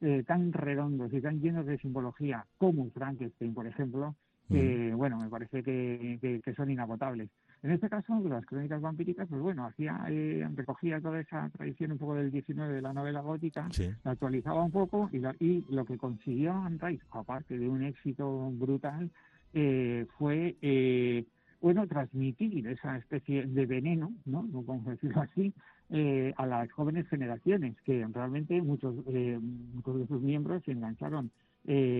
eh, 0.00 0.24
tan 0.26 0.52
redondos 0.52 1.12
y 1.12 1.20
tan 1.20 1.40
llenos 1.40 1.66
de 1.66 1.78
simbología 1.78 2.44
como 2.58 2.90
Frankenstein, 2.90 3.54
por 3.54 3.66
ejemplo, 3.66 4.14
que, 4.48 4.92
bueno, 4.94 5.18
me 5.18 5.28
parece 5.28 5.62
que, 5.62 6.40
que, 6.44 6.54
son 6.54 6.70
inagotables. 6.70 7.30
En 7.62 7.70
este 7.70 7.88
caso, 7.88 8.20
las 8.28 8.44
crónicas 8.44 8.80
vampíricas, 8.80 9.28
pues 9.28 9.40
bueno, 9.40 9.64
hacía, 9.64 10.00
eh, 10.08 10.48
recogía 10.56 11.00
toda 11.00 11.20
esa 11.20 11.48
tradición 11.50 11.92
un 11.92 11.98
poco 11.98 12.16
del 12.16 12.32
19 12.32 12.74
de 12.74 12.82
la 12.82 12.92
novela 12.92 13.20
gótica, 13.20 13.68
la 14.02 14.10
actualizaba 14.10 14.64
un 14.64 14.72
poco 14.72 15.08
y, 15.12 15.18
y 15.38 15.64
lo 15.70 15.84
que 15.84 15.96
consiguió 15.96 16.52
Anne 16.54 16.98
aparte 17.12 17.56
de 17.56 17.68
un 17.68 17.84
éxito 17.84 18.50
brutal, 18.50 19.10
eh, 19.54 20.06
fue, 20.18 20.56
eh, 20.62 21.24
bueno, 21.60 21.86
transmitir 21.86 22.66
esa 22.66 22.96
especie 22.96 23.46
de 23.46 23.66
veneno, 23.66 24.12
¿no? 24.24 24.44
Vamos 24.50 24.86
a 24.86 24.90
decirlo 24.90 25.20
así, 25.20 25.52
eh, 25.90 26.32
a 26.36 26.46
las 26.46 26.70
jóvenes 26.72 27.06
generaciones, 27.08 27.76
que 27.84 28.06
realmente 28.12 28.60
muchos, 28.62 28.94
eh, 29.06 29.38
muchos 29.40 30.00
de 30.00 30.06
sus 30.06 30.20
miembros 30.20 30.62
se 30.64 30.72
engancharon 30.72 31.30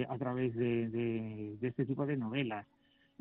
a 0.09 0.19
través 0.19 0.57
de, 0.57 0.89
de, 0.89 1.57
de, 1.61 1.69
este 1.69 1.87
tipo 1.87 2.05
de 2.05 2.17
novelas. 2.17 2.67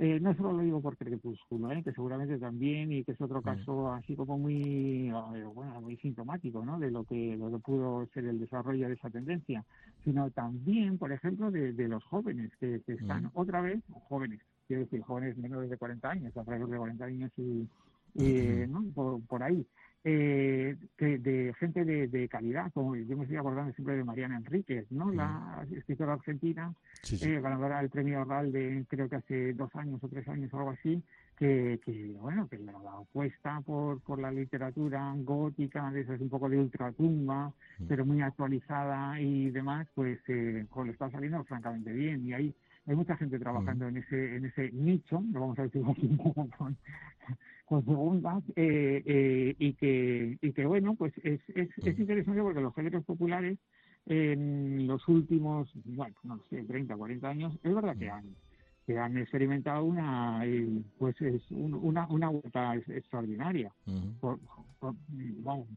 Eh, 0.03 0.19
no 0.19 0.33
solo 0.33 0.53
lo 0.53 0.63
digo 0.63 0.81
por 0.81 0.97
Crepúsculo, 0.97 1.71
¿eh? 1.71 1.83
que 1.83 1.91
seguramente 1.91 2.39
también, 2.39 2.91
y 2.91 3.03
que 3.03 3.11
es 3.11 3.21
otro 3.21 3.39
caso 3.43 3.93
así 3.93 4.15
como 4.15 4.35
muy, 4.35 5.11
bueno, 5.53 5.79
muy 5.79 5.95
sintomático 5.97 6.65
¿no? 6.65 6.79
de 6.79 6.89
lo 6.89 7.03
que, 7.03 7.37
lo 7.37 7.51
que 7.51 7.59
pudo 7.59 8.07
ser 8.11 8.25
el 8.25 8.39
desarrollo 8.39 8.87
de 8.87 8.95
esa 8.95 9.11
tendencia, 9.11 9.63
sino 10.03 10.31
también, 10.31 10.97
por 10.97 11.11
ejemplo, 11.11 11.51
de, 11.51 11.73
de 11.73 11.87
los 11.87 12.03
jóvenes 12.05 12.49
que, 12.59 12.81
que 12.83 12.93
están 12.93 13.29
otra 13.35 13.61
vez, 13.61 13.79
jóvenes, 14.09 14.39
quiero 14.67 14.81
decir, 14.85 15.03
jóvenes 15.03 15.37
menores 15.37 15.69
de 15.69 15.77
40 15.77 16.09
años, 16.09 16.35
alrededor 16.35 16.71
de 16.71 16.77
40 16.79 17.05
años 17.05 17.31
y, 17.37 17.67
y 18.15 18.65
¿no? 18.67 18.83
por, 18.95 19.21
por 19.27 19.43
ahí, 19.43 19.63
eh, 20.03 20.75
de, 20.97 21.53
gente 21.59 21.85
de, 21.85 22.27
calidad, 22.27 22.71
como 22.73 22.95
yo 22.95 23.15
me 23.15 23.23
estoy 23.23 23.37
acordando 23.37 23.73
siempre 23.73 23.95
de 23.95 24.03
Mariana 24.03 24.37
Enríquez, 24.37 24.91
¿no? 24.91 25.05
Mm. 25.05 25.15
La 25.15 25.65
escritora 25.75 26.13
argentina, 26.13 26.73
eh, 27.11 27.39
ganadora 27.39 27.79
del 27.79 27.89
premio 27.89 28.21
Oral 28.21 28.51
de 28.51 28.83
creo 28.87 29.07
que 29.07 29.17
hace 29.17 29.53
dos 29.53 29.69
años 29.75 30.03
o 30.03 30.07
tres 30.07 30.27
años 30.27 30.51
o 30.53 30.57
algo 30.57 30.71
así, 30.71 31.03
que, 31.37 31.79
que 31.85 32.15
bueno, 32.19 32.47
que 32.47 32.57
la, 32.57 32.71
apuesta 32.71 33.61
por, 33.61 33.99
por 34.01 34.19
la 34.19 34.31
literatura 34.31 35.13
gótica, 35.17 35.91
de 35.91 36.01
es 36.01 36.09
un 36.09 36.29
poco 36.29 36.49
de 36.49 36.57
ultratumba, 36.57 37.53
mm. 37.79 37.85
pero 37.87 38.05
muy 38.05 38.21
actualizada 38.21 39.19
y 39.21 39.51
demás, 39.51 39.87
pues, 39.93 40.19
eh, 40.27 40.65
pues 40.73 40.87
le 40.87 40.93
está 40.93 41.11
saliendo 41.11 41.43
francamente 41.43 41.91
bien. 41.91 42.27
Y 42.27 42.33
hay, 42.33 42.55
hay 42.87 42.95
mucha 42.95 43.15
gente 43.17 43.39
trabajando 43.39 43.85
mm. 43.85 43.89
en 43.89 43.97
ese 43.97 44.35
en 44.35 44.45
ese 44.45 44.71
nicho, 44.71 45.23
lo 45.31 45.41
vamos 45.41 45.59
a 45.59 45.63
decir 45.63 45.81
un 45.85 46.17
con, 46.17 46.77
con 47.65 47.85
segundas 47.85 48.43
eh, 48.55 49.01
eh, 49.05 49.55
y 49.57 49.73
que 49.73 50.37
y 50.41 50.51
que 50.51 50.65
bueno 50.65 50.95
pues 50.95 51.13
es, 51.23 51.39
es, 51.49 51.69
es 51.77 51.99
interesante 51.99 52.41
porque 52.41 52.61
los 52.61 52.75
géneros 52.75 53.05
populares 53.05 53.57
en 54.07 54.87
los 54.87 55.07
últimos 55.07 55.71
bueno 55.85 56.15
no 56.23 56.39
sé 56.49 56.63
30 56.63 56.95
40 56.95 57.29
años 57.29 57.59
es 57.63 57.73
verdad 57.73 57.95
que 57.95 58.09
han 58.09 58.35
que 58.85 58.97
han 58.97 59.15
experimentado 59.17 59.85
una 59.85 60.43
pues 60.97 61.21
es 61.21 61.43
una 61.51 62.07
una 62.07 62.29
vuelta 62.29 62.75
extraordinaria 62.75 63.71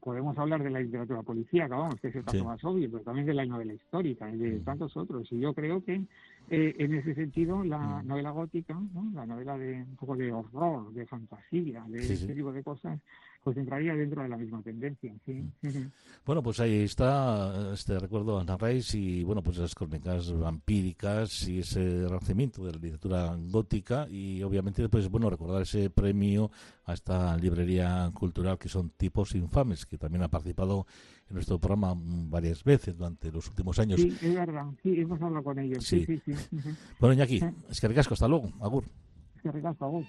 podemos 0.00 0.38
hablar 0.38 0.62
de 0.62 0.70
la 0.70 0.80
literatura 0.80 1.22
policíaca 1.22 1.76
vamos 1.76 2.00
que 2.00 2.08
es 2.08 2.16
el 2.16 2.24
caso 2.24 2.44
más 2.44 2.64
obvio 2.64 2.90
pero 2.90 3.04
también 3.04 3.26
de 3.26 3.34
la 3.34 3.44
novela 3.44 3.74
histórica 3.74 4.30
y 4.30 4.36
de 4.36 4.60
tantos 4.60 4.96
otros 4.96 5.30
y 5.30 5.40
yo 5.40 5.52
creo 5.52 5.84
que 5.84 6.02
eh, 6.50 6.74
en 6.78 6.94
ese 6.94 7.14
sentido, 7.14 7.64
la 7.64 8.02
mm. 8.02 8.06
novela 8.06 8.30
gótica, 8.30 8.74
¿no? 8.74 9.10
la 9.14 9.24
novela 9.24 9.56
de 9.56 9.82
un 9.82 9.96
poco 9.96 10.14
de 10.16 10.30
horror, 10.30 10.92
de 10.92 11.06
fantasía, 11.06 11.84
de 11.88 12.00
ese 12.00 12.34
tipo 12.34 12.52
de 12.52 12.62
cosas, 12.62 13.00
pues 13.44 13.56
entraría 13.58 13.94
dentro 13.94 14.22
de 14.22 14.28
la 14.30 14.36
misma 14.36 14.62
tendencia. 14.62 15.14
¿sí? 15.24 15.44
Bueno, 16.26 16.42
pues 16.42 16.58
ahí 16.58 16.84
está 16.84 17.74
este 17.74 17.98
recuerdo 17.98 18.38
a 18.38 18.40
Ana 18.40 18.56
Reis 18.56 18.94
y 18.94 19.22
bueno, 19.24 19.42
pues 19.42 19.58
esas 19.58 19.74
crónicas 19.74 20.32
vampíricas 20.32 21.46
y 21.46 21.58
ese 21.58 22.08
renacimiento 22.08 22.64
de 22.64 22.72
la 22.72 22.78
literatura 22.78 23.36
gótica 23.50 24.06
y 24.08 24.42
obviamente 24.42 24.88
pues 24.88 25.10
bueno 25.10 25.28
recordar 25.28 25.60
ese 25.60 25.90
premio 25.90 26.50
a 26.86 26.94
esta 26.94 27.36
librería 27.36 28.10
cultural 28.14 28.56
que 28.56 28.70
son 28.70 28.88
tipos 28.96 29.34
infames 29.34 29.84
que 29.84 29.98
también 29.98 30.22
ha 30.22 30.28
participado 30.28 30.86
en 31.28 31.34
nuestro 31.34 31.58
programa 31.58 31.94
varias 31.94 32.64
veces 32.64 32.96
durante 32.96 33.30
los 33.30 33.46
últimos 33.48 33.78
años. 33.78 34.00
Sí, 34.00 34.16
es 34.22 34.34
verdad, 34.34 34.66
sí, 34.82 34.98
hemos 34.98 35.20
hablado 35.20 35.44
con 35.44 35.58
ellos. 35.58 35.84
Sí, 35.84 36.06
sí, 36.06 36.22
sí. 36.24 36.34
Bueno, 36.98 37.12
Iñaki, 37.12 37.42
es 37.70 37.80
que 37.80 37.88
ricasco, 37.88 38.14
hasta 38.14 38.28
luego, 38.28 38.50
agur. 38.60 38.84
Es 39.36 39.42
que 39.42 39.52
ricasco, 39.52 39.84
agur. 39.84 40.04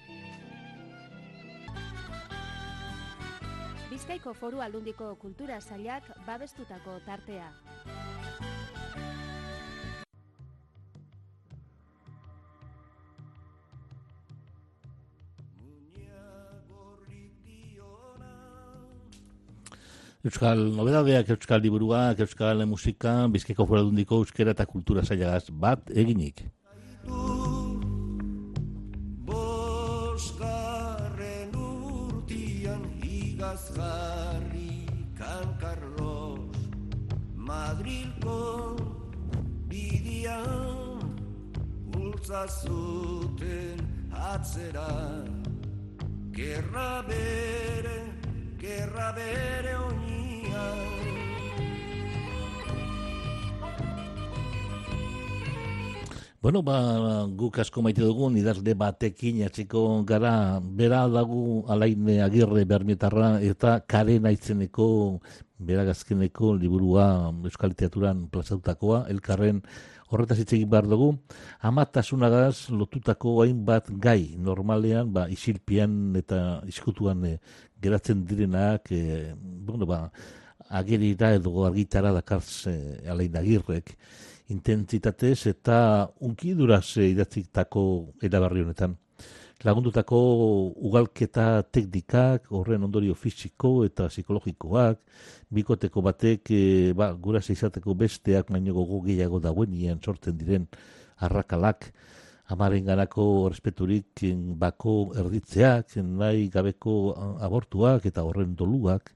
Bizkaiko 3.95 4.33
foru 4.35 4.59
aldundiko 4.59 5.05
kultura 5.15 5.55
zailak 5.63 6.07
babestutako 6.25 6.97
tartea. 7.05 7.45
Euskal 20.25 20.65
nobedadeak, 20.75 21.31
Euskal 21.37 21.63
liburuak, 21.63 22.19
Euskal 22.27 22.65
musika, 22.67 23.15
Bizkaiko 23.31 23.63
foru 23.63 23.85
aldundiko 23.85 24.19
euskera 24.25 24.51
eta 24.57 24.67
kultura 24.75 25.07
zailagaz 25.07 25.45
bat 25.65 25.95
eginik. 26.03 26.43
Ultza 42.25 42.48
zuten 42.48 43.77
atzera. 44.12 44.88
Gerra 46.32 47.03
bere, 47.08 47.98
gerra 48.58 49.13
bere 49.13 49.75
onian 49.75 50.79
Bueno, 56.41 56.62
ba, 56.62 57.25
guk 57.29 57.60
asko 57.60 57.82
maite 57.82 58.01
dugun, 58.01 58.36
idazle 58.38 58.75
batekin 58.77 59.46
atxiko 59.46 60.03
gara, 60.05 60.60
bera 60.62 61.08
dagu 61.08 61.63
alaine 61.70 62.22
agirre 62.22 62.65
bermietarra 62.65 63.39
eta 63.41 63.79
karen 63.88 64.25
aitzeneko, 64.25 65.22
bera 65.58 65.86
gazkeneko 65.86 66.53
liburua 66.53 67.32
Euskal 67.46 67.74
Literaturan 67.74 68.27
plazatutakoa, 68.29 69.05
elkarren 69.10 69.63
horretaz 70.09 70.38
hitz 70.39 70.51
egin 70.53 70.69
behar 70.69 70.88
dugu, 70.89 71.12
amatasunagaz 71.65 72.69
lotutako 72.69 73.39
hainbat 73.43 73.89
gai, 74.01 74.35
normalean, 74.38 75.12
ba, 75.13 75.27
isilpian 75.31 76.15
eta 76.19 76.62
iskutuan 76.69 77.25
eh, 77.25 77.38
geratzen 77.81 78.25
direnak, 78.25 78.91
e, 78.91 79.33
bueno, 79.38 79.85
ba, 79.89 80.09
agerira 80.69 81.33
edo 81.38 81.65
argitara 81.65 82.13
dakartz 82.13 82.67
e, 82.71 82.75
alain 83.09 83.35
agirrek, 83.38 83.95
intentsitatez 84.53 85.47
eta 85.50 85.77
unkiduraz 86.21 86.97
idatzitako 87.01 87.85
erabarri 88.25 88.65
honetan. 88.65 88.97
Lagundutako 89.63 90.17
ugalketa 90.83 91.63
teknikak, 91.71 92.50
horren 92.51 92.83
ondorio 92.83 93.15
fisiko 93.15 93.85
eta 93.85 94.09
psikologikoak, 94.12 95.00
bikoteko 95.55 96.01
batek, 96.03 96.51
e, 96.51 96.91
ba, 96.93 97.13
gura 97.13 97.39
izateko 97.39 97.95
besteak 97.95 98.51
baino 98.51 98.74
gogo 98.74 99.00
gehiago 99.05 99.39
dagoenien 99.39 100.01
sortzen 100.03 100.38
diren 100.38 100.67
arrakalak, 101.24 101.93
amaren 102.51 102.85
ganako 102.85 103.47
respeturik 103.50 104.25
bako 104.59 105.13
erditzeak, 105.24 105.95
nahi 106.03 106.50
gabeko 106.50 107.15
abortuak 107.39 108.05
eta 108.05 108.24
horren 108.27 108.55
doluak, 108.55 109.13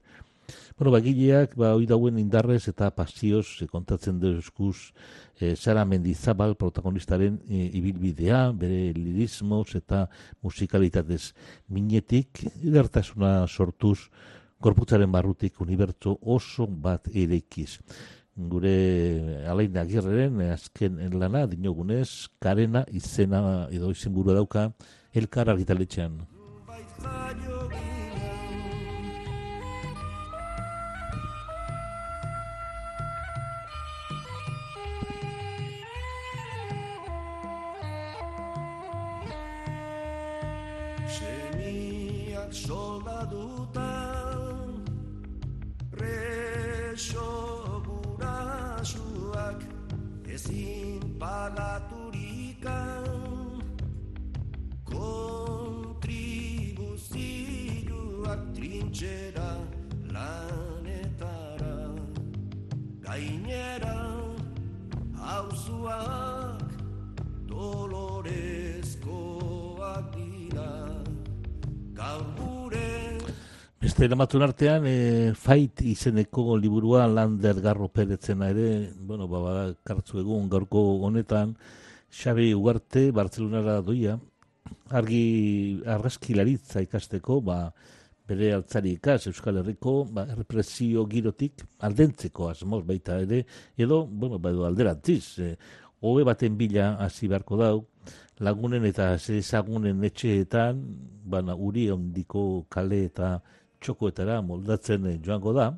Bueno, 0.80 0.94
bagileak, 0.96 1.58
ba, 1.60 1.74
hoi 1.76 1.84
dauen 1.84 2.16
indarrez 2.16 2.62
eta 2.70 2.86
pasioz 2.96 3.60
e, 3.60 3.66
kontatzen 3.68 4.16
dut 4.16 4.38
eskuz 4.40 4.94
e, 5.36 5.50
Sara 5.52 5.82
Mendizabal 5.84 6.54
protagonistaren 6.56 7.34
e, 7.44 7.66
ibilbidea, 7.76 8.38
bere 8.62 8.94
lirismoz 8.96 9.74
eta 9.76 10.06
musikalitatez 10.40 11.34
minetik, 11.68 12.40
idartasuna 12.64 13.34
sortuz, 13.44 14.08
gorputzaren 14.56 15.12
barrutik 15.12 15.60
unibertso 15.60 16.16
oso 16.22 16.64
bat 16.64 17.12
ereikiz. 17.12 17.82
Gure 18.56 18.74
alain 19.52 19.76
agirreren, 19.84 20.40
azken 20.48 20.96
lana, 21.12 21.44
dinogunez, 21.44 22.30
karena 22.40 22.86
izena 22.88 23.68
edo 23.68 23.92
izen 23.92 24.16
dauka, 24.32 24.70
elkar 25.12 25.52
argitaletxean. 25.52 26.22
Beste 74.00 74.14
eramatun 74.14 74.40
artean, 74.40 74.84
e, 74.88 75.32
Fight 75.36 75.82
izeneko 75.84 76.54
liburua 76.56 77.02
Lander 77.04 77.58
Garro 77.60 77.90
Peretzena 77.92 78.46
ere, 78.48 78.94
bueno, 78.96 79.26
baba, 79.28 79.74
kartzu 79.84 80.22
egun 80.22 80.46
gaurko 80.48 80.80
honetan, 81.04 81.52
Xabi 82.08 82.54
Ugarte, 82.56 83.02
Bartzelonara 83.12 83.74
doia, 83.84 84.14
argi 84.88 85.82
argazkilaritza 85.84 86.80
ikasteko, 86.86 87.42
ba, 87.44 87.58
bere 88.24 88.54
altzari 88.56 88.94
ikas 88.96 89.28
Euskal 89.34 89.60
Herriko, 89.60 89.98
ba, 90.08 90.24
represio 90.32 91.04
girotik 91.04 91.66
aldentzeko 91.84 92.48
asmoz 92.54 92.80
baita 92.88 93.20
ere, 93.20 93.44
edo, 93.76 94.06
bueno, 94.06 94.40
ba, 94.40 94.56
edo 94.56 94.64
alderantziz, 94.64 95.24
e, 95.44 95.52
hobe 96.00 96.24
baten 96.24 96.56
bila 96.56 96.94
hasi 97.04 97.28
beharko 97.28 97.60
dau, 97.60 97.76
lagunen 98.40 98.88
eta 98.88 99.12
ezagunen 99.20 100.00
etxeetan, 100.08 100.86
bana, 101.36 101.52
uri 101.52 101.90
ondiko 101.92 102.64
kale 102.72 103.04
eta 103.12 103.34
txokoetara 103.80 104.40
moldatzen 104.42 105.08
joango 105.24 105.54
da. 105.56 105.70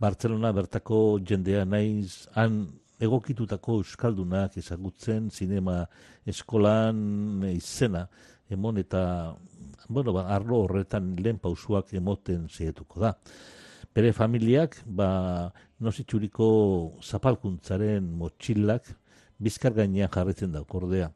Bartzelona 0.00 0.52
bertako 0.54 1.18
jendea 1.26 1.64
naiz 1.64 2.28
han 2.34 2.66
egokitutako 3.00 3.78
euskaldunak 3.82 4.56
ezagutzen 4.58 5.30
zinema 5.30 5.84
eskolan 6.26 7.44
izena 7.52 8.06
emon 8.50 8.78
eta 8.78 9.02
bueno, 9.88 10.12
ba, 10.12 10.26
arlo 10.34 10.62
horretan 10.64 11.14
lehen 11.16 11.38
pausuak 11.40 11.94
emoten 11.96 12.48
zietuko 12.48 13.00
da. 13.00 13.14
Bere 13.94 14.12
familiak, 14.12 14.76
ba, 14.84 15.08
nositxuriko 15.80 16.48
zapalkuntzaren 17.02 18.10
motxilak 18.20 18.90
bizkar 19.38 19.72
gainean 19.76 20.10
jarretzen 20.12 20.52
da, 20.52 20.62
kordea. 20.64 21.08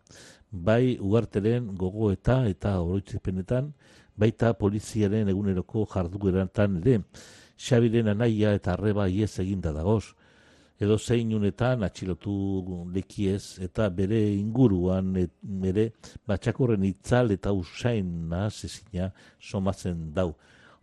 Bai, 0.53 0.97
ugarteren 1.01 1.71
gogo 1.77 2.11
eta 2.13 2.43
eta 2.49 2.79
oroitzepenetan, 2.81 3.73
baita 4.17 4.53
poliziaren 4.55 5.29
eguneroko 5.29 5.87
jarduerantan 5.93 6.81
ere, 6.83 7.01
Xabiren 7.63 8.09
anaia 8.11 8.55
eta 8.57 8.73
arreba 8.73 9.07
iez 9.09 9.39
eginda 9.39 9.71
dagoz, 9.73 10.15
edo 10.83 10.97
zein 10.99 11.31
unetan 11.37 11.85
atxilotu 11.87 12.33
lekiez 12.95 13.61
eta 13.63 13.89
bere 14.01 14.19
inguruan 14.35 15.15
et, 15.21 15.31
bere 15.43 15.85
batxakorren 16.27 16.83
itzal 16.89 17.31
eta 17.37 17.53
usain 17.55 18.09
nahaz 18.33 18.81
somatzen 19.39 20.11
dau. 20.17 20.33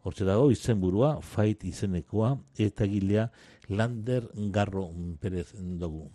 Hortze 0.03 0.23
dago 0.23 0.47
izenburua, 0.51 1.17
fait 1.21 1.65
izenekoa 1.67 2.37
eta 2.57 2.87
gilea 2.87 3.27
Lander 3.67 4.23
Garro 4.55 4.87
Perez 5.19 5.51
dugu. 5.53 6.07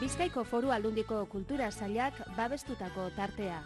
Bizkaiko 0.00 0.46
foru 0.48 0.70
aldundiko 0.72 1.16
kultura 1.28 1.66
zailak 1.70 2.22
babestutako 2.36 3.10
tartea. 3.16 3.60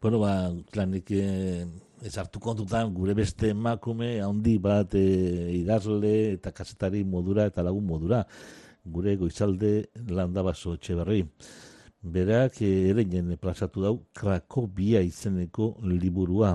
Bueno, 0.00 0.18
ba, 0.20 0.52
klanik 0.70 1.10
eh, 1.10 1.66
ez 2.06 2.16
hartu 2.18 2.38
kontutan 2.38 2.92
gure 2.94 3.14
beste 3.18 3.50
emakume 3.50 4.20
handi 4.22 4.56
bat 4.62 4.94
eh, 4.94 5.58
idazle 5.58 6.12
eta 6.36 6.52
kasetari 6.54 7.02
modura 7.04 7.48
eta 7.50 7.64
lagun 7.66 7.86
modura 7.86 8.22
gure 8.84 9.16
goizalde 9.18 9.88
landabaso 10.14 10.76
etxe 10.76 10.94
berri. 10.94 11.24
Berak 12.02 12.60
eh, 12.62 12.90
ere 12.92 13.04
nien 13.04 13.34
plazatu 13.42 13.82
dau 13.82 13.96
Krakobia 14.14 15.02
izeneko 15.02 15.74
liburua. 15.82 16.54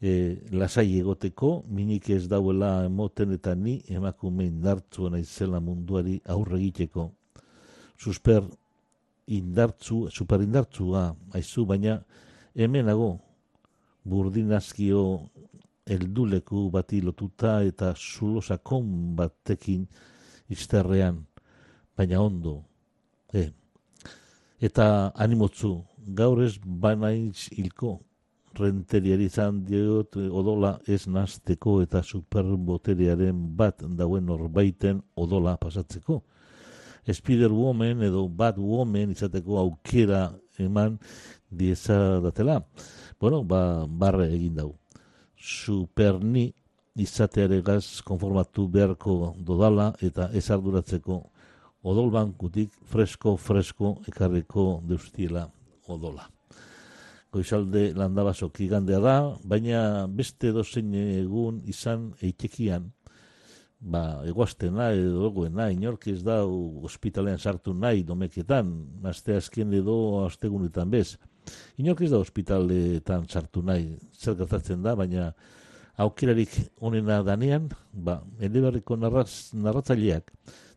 E, 0.00 0.40
lasai 0.56 0.96
egoteko, 0.96 1.66
minik 1.68 2.08
ez 2.10 2.24
dauela 2.26 2.86
emoten 2.86 3.34
eta 3.36 3.52
ni 3.54 3.74
emakume 3.92 4.46
indartzuena 4.48 5.20
izela 5.20 5.60
munduari 5.60 6.16
aurre 6.24 6.56
egiteko. 6.56 7.10
Susper 8.00 8.46
indartzu, 9.28 10.06
superindartzua, 10.08 11.10
haizu, 11.36 11.66
baina 11.68 11.98
hemenago 12.56 13.18
burdinazkio 14.04 15.02
elduleku 15.90 16.68
bati 16.70 17.00
lotuta 17.02 17.60
eta 17.66 17.92
zulosakon 17.96 19.16
batekin 19.16 19.86
izterrean, 20.48 21.24
baina 21.96 22.20
ondo. 22.22 22.60
E. 23.32 23.50
Eta 24.60 24.86
animotzu, 25.16 25.72
gaur 26.16 26.42
ez 26.44 26.56
banaiz 26.64 27.48
hilko, 27.56 27.98
renteriari 28.58 29.28
izan 29.30 29.62
diot 29.64 30.16
odola 30.16 30.74
ez 30.90 31.06
nazteko 31.06 31.80
eta 31.84 32.02
superboterearen 32.02 33.38
bat 33.56 33.84
dauen 33.96 34.26
norbaiten 34.26 35.02
odola 35.16 35.56
pasatzeko. 35.56 36.20
Spider 37.10 37.50
Woman 37.50 38.02
edo 38.02 38.28
Bad 38.28 38.58
Woman 38.58 39.10
izateko 39.14 39.58
aukera 39.58 40.28
eman 40.58 40.98
dieza 41.50 42.20
datela. 42.20 42.60
Bueno, 43.20 43.44
ba, 43.44 43.84
barre 43.86 44.30
egin 44.32 44.54
dau. 44.56 44.70
Superni 45.36 46.46
izateare 46.96 47.60
gaz 47.62 48.00
konformatu 48.04 48.64
beharko 48.72 49.34
dodala 49.36 49.90
eta 50.00 50.30
ezarduratzeko 50.40 51.18
odol 51.90 52.08
bankutik 52.14 52.72
fresko-fresko 52.92 53.98
ekarriko 54.08 54.64
deustiela 54.88 55.46
odola. 55.88 56.24
Goizalde 57.30 57.90
landabazok 57.94 58.62
igandea 58.64 59.00
da, 59.04 59.16
baina 59.44 60.06
beste 60.08 60.50
dozein 60.56 60.94
egun 60.94 61.60
izan 61.68 62.10
eitekian, 62.24 62.88
ba, 63.80 64.24
egoazten 64.28 64.74
nahi, 64.80 65.04
edo 65.04 65.28
egoen 65.28 65.54
nahi, 65.60 65.76
inork 65.76 66.08
ez 66.08 66.22
da 66.24 66.40
ospitalean 66.46 67.38
sartu 67.38 67.76
nahi 67.76 68.02
domeketan, 68.02 68.72
azte 69.12 69.36
azken 69.36 69.76
edo 69.76 70.24
astegunetan 70.24 70.90
bez. 70.90 71.18
Inork 71.80 72.02
ez 72.04 72.10
da 72.12 72.20
ospitaletan 72.20 73.26
sartu 73.28 73.62
nahi, 73.64 73.96
zer 74.16 74.36
gertatzen 74.38 74.82
da, 74.82 74.94
baina 74.98 75.30
aukerarik 76.00 76.52
onena 76.80 77.20
danean, 77.26 77.68
ba, 77.92 78.20
eleberriko 78.40 78.96
narratz, 78.96 79.52
narratzaileak, 79.54 80.32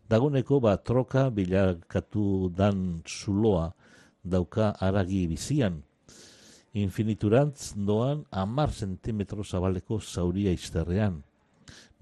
dagoneko 0.10 0.60
ba, 0.64 0.78
troka 0.78 1.30
bilakatu 1.30 2.50
dan 2.56 3.02
zuloa 3.08 3.72
dauka 4.24 4.74
aragi 4.80 5.26
bizian, 5.28 5.82
infiniturantz 6.74 7.74
doan 7.76 8.26
amar 8.32 8.72
zentimetro 8.72 9.44
zabaleko 9.44 10.00
zauria 10.02 10.52
izterrean. 10.52 11.22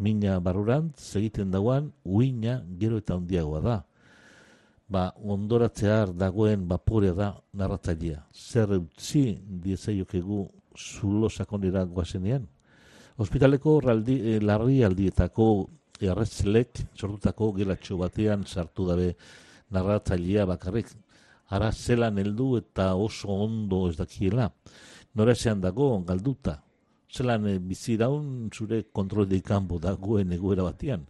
Mina 0.01 0.39
barrurant, 0.39 0.95
segiten 0.97 1.51
dagoan, 1.51 1.91
uina 2.05 2.61
gero 2.79 2.97
eta 2.97 3.17
handiagoa 3.19 3.61
da. 3.61 3.81
Ba, 4.91 5.05
ondoratzear 5.23 6.09
dagoen 6.19 6.65
baporea 6.67 7.13
da 7.15 7.27
narratzailea. 7.55 8.25
Zer 8.35 8.73
utzi 8.75 9.37
diezaiokegu 9.63 10.41
zulo 10.75 11.29
sakonera 11.29 11.85
guazenean. 11.85 12.47
Hospitaleko 13.15 13.77
raldi, 13.85 14.17
eh, 14.19 14.41
larri 14.41 14.83
aldietako 14.83 15.45
erretzelek 16.01 16.81
sortutako 16.97 17.53
gelatxo 17.53 17.97
batean 18.01 18.43
sartu 18.45 18.87
dabe 18.89 19.15
narratzailea 19.71 20.45
bakarrik. 20.45 20.91
Ara 21.55 21.71
zelan 21.71 22.17
heldu 22.17 22.57
eta 22.57 22.95
oso 22.95 23.29
ondo 23.45 23.87
ez 23.89 23.95
dakiela. 23.97 24.51
Nora 25.15 25.33
dago 25.55 26.03
galduta, 26.07 26.61
zelan 27.11 27.47
e, 27.47 27.59
bizi 27.59 27.97
daun 27.97 28.49
zure 28.53 28.83
kontrol 28.91 29.27
kanbo 29.43 29.79
dagoen 29.79 30.31
egoera 30.31 30.63
batian. 30.63 31.05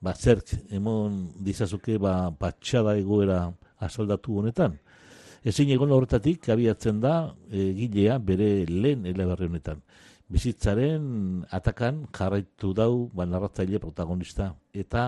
Ba, 0.00 0.14
zerk, 0.16 0.54
emon 0.72 1.26
dizazuke, 1.44 1.98
ba, 2.00 2.30
patxada 2.32 2.94
egoera 2.96 3.42
asoldatu 3.84 4.38
honetan. 4.40 4.78
Ezin 5.44 5.68
egon 5.74 5.92
horretatik, 5.92 6.48
abiatzen 6.48 7.02
da, 7.02 7.34
e, 7.52 7.66
gilea 7.76 8.16
bere 8.18 8.48
lehen 8.64 9.04
elebarri 9.10 9.50
honetan. 9.50 9.82
Bizitzaren 10.32 11.04
atakan 11.52 12.06
jarraitu 12.16 12.72
dau, 12.72 13.10
ba, 13.12 13.26
narratzaile 13.28 13.80
protagonista. 13.82 14.54
Eta, 14.72 15.04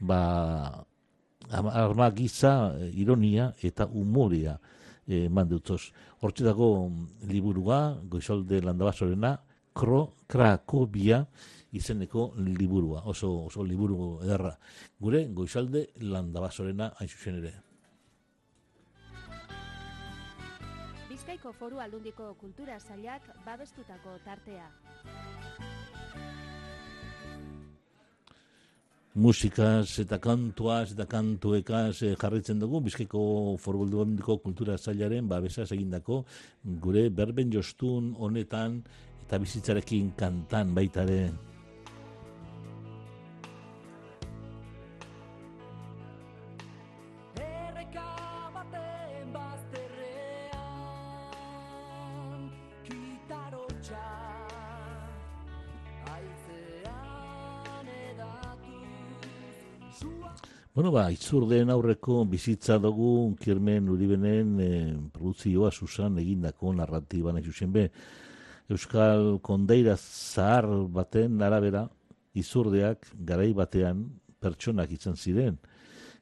ba, 0.00 0.20
arma 1.48 2.10
giza, 2.12 2.52
ironia 2.92 3.48
eta 3.64 3.88
umoria 3.88 4.58
e, 5.08 5.24
mandutzoz. 5.32 5.86
Hortzi 6.20 6.44
dago 6.44 6.68
liburua, 7.32 7.80
goizolde 8.12 8.60
landabasorena, 8.60 9.38
kro, 9.72 10.04
krakobia 10.28 11.24
izeneko 11.72 12.32
liburua, 12.36 13.02
oso, 13.08 13.30
oso 13.46 13.64
liburu 13.64 14.20
ederra. 14.24 14.52
Gure, 15.00 15.26
goizalde 15.28 15.86
landabasorena 16.00 16.92
hain 16.98 17.08
zuzen 17.08 17.40
ere. 17.42 17.54
Bizkaiko 21.08 21.52
foru 21.52 21.80
aldundiko 21.80 22.34
kultura 22.40 22.78
zailak 22.80 23.28
babestutako 23.46 24.18
tartea. 24.24 24.68
musikaz 29.14 29.98
eta 30.00 30.16
kantuaz 30.18 30.92
eta 30.94 31.04
kantuekaz 31.04 32.02
e, 32.02 32.14
jarritzen 32.16 32.58
dugu 32.58 32.80
Bizkaiko 32.80 33.56
Foru 33.60 33.84
Kultura 34.42 34.78
Zailaren 34.78 35.28
babesa 35.28 35.62
egindako 35.62 36.24
gure 36.64 37.10
berben 37.10 37.52
jostun 37.52 38.14
honetan 38.18 38.82
eta 39.26 39.38
bizitzarekin 39.38 40.12
kantan 40.16 40.74
baitare. 40.74 41.51
Ba, 60.92 61.06
itzurdeen 61.12 61.70
aurreko 61.72 62.22
bizitza 62.28 62.76
dugu 62.78 63.34
kirmen 63.40 63.88
uribenen 63.88 64.48
e, 64.60 64.70
produzioa 65.14 65.70
susan 65.72 66.18
egindako 66.20 66.72
narratiba 66.76 67.32
nahi 67.32 67.48
zuzen 67.48 67.72
be. 67.72 67.86
Euskal 68.68 69.38
kondeira 69.40 69.96
zahar 69.96 70.68
baten 70.98 71.40
arabera 71.42 71.86
izurdeak 72.34 73.08
garai 73.30 73.52
batean 73.56 74.04
pertsonak 74.40 74.92
izan 74.92 75.16
ziren. 75.16 75.56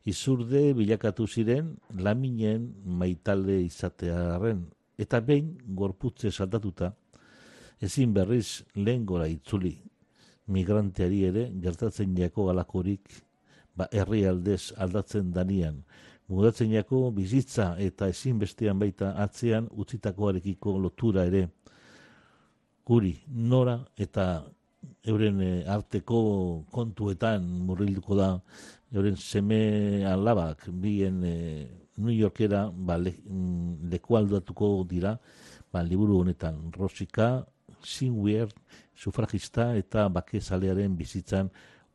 Izurde 0.07 0.63
bilakatu 0.79 1.27
ziren 1.27 1.75
laminen 2.07 2.69
maitalde 3.03 3.61
izatearen 3.65 4.63
eta 4.99 5.21
behin 5.21 5.57
gorputze 5.81 6.31
saldatuta 6.31 6.93
ezin 7.81 8.15
berriz 8.15 8.63
lehen 8.77 9.07
itzuli. 9.29 9.75
Migranteari 10.47 11.25
ere 11.25 11.51
gertatzen 11.63 12.17
jako 12.17 12.47
galakorik 12.47 13.30
ba, 13.77 13.89
herri 13.93 14.25
aldez 14.27 14.73
aldatzen 14.77 15.33
danian. 15.33 15.83
Mudatzen 16.31 16.71
jako 16.71 17.11
bizitza 17.11 17.75
eta 17.83 18.09
ezinbestean 18.09 18.79
baita 18.79 19.15
atzean 19.19 19.67
utzitakoarekiko 19.73 20.79
lotura 20.79 21.25
ere. 21.27 21.49
Guri, 22.87 23.17
nora 23.29 23.81
eta 23.99 24.45
euren 25.11 25.41
eh, 25.43 25.65
arteko 25.69 26.21
kontuetan 26.73 27.47
murrilduko 27.67 28.17
da, 28.19 28.31
euren 28.93 29.17
seme 29.17 30.05
alabak 30.07 30.69
bien 30.71 31.23
e, 31.25 31.35
New 31.97 32.15
Yorkera 32.15 32.71
ba, 32.73 32.97
le, 32.99 33.13
mm, 33.25 33.91
lekualdatuko 33.93 34.85
dira, 34.89 35.17
ba, 35.73 35.83
liburu 35.83 36.21
honetan, 36.23 36.71
Rosika, 36.73 37.47
Sinweir, 37.85 38.49
sufragista 38.95 39.71
eta 39.77 40.09
bakezalearen 40.13 40.97
bizitzan 40.97 41.51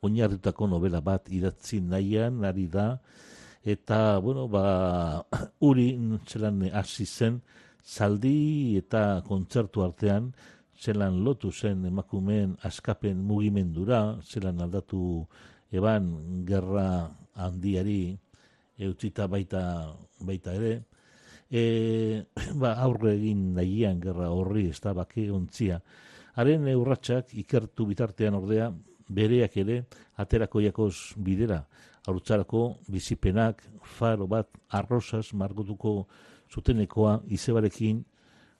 oinarritako 0.06 0.68
novela 0.70 1.02
bat 1.02 1.30
idatzi 1.30 1.82
nahian 1.82 2.44
ari 2.46 2.68
da. 2.72 2.96
Eta 3.65 4.20
bueno 4.22 4.48
ba 4.48 4.65
uri 5.70 5.98
zelan 6.30 6.62
hasi 6.74 7.06
zen 7.06 7.41
zaldi 7.82 8.78
eta 8.78 9.22
kontzertu 9.26 9.82
artean 9.82 10.34
zelan 10.78 11.24
lotu 11.24 11.52
zen 11.52 11.86
emakumeen 11.86 12.58
askapen 12.63 13.18
mugimendura 13.24 14.20
zelan 14.22 14.62
aldatu 14.62 15.26
eban 15.72 16.46
gerra 16.46 17.10
handiari 17.36 18.18
eutzita 18.78 19.28
baita 19.28 19.96
baita 20.20 20.54
ere. 20.54 20.74
E, 21.50 22.26
ba, 22.62 22.76
aurre 22.84 23.15
egin 23.15 23.54
nahian 23.56 24.02
gerra 24.02 24.32
horri 24.34 24.70
ez 24.70 24.80
da 24.84 24.94
bake 24.94 25.30
ontzia. 25.32 25.80
Haren 26.36 26.68
eurratxak 26.68 27.32
ikertu 27.39 27.86
bitartean 27.88 28.36
ordea 28.36 28.72
bereak 29.10 29.58
ere 29.58 29.84
aterako 30.18 30.62
jakoz 30.62 30.96
bidera. 31.18 31.65
Haurutzarako 32.06 32.78
bizipenak, 32.88 33.63
faro 33.98 34.28
bat, 34.28 34.50
arrosaz, 34.70 35.34
margotuko 35.34 36.06
zutenekoa, 36.52 37.22
izebarekin, 37.28 38.04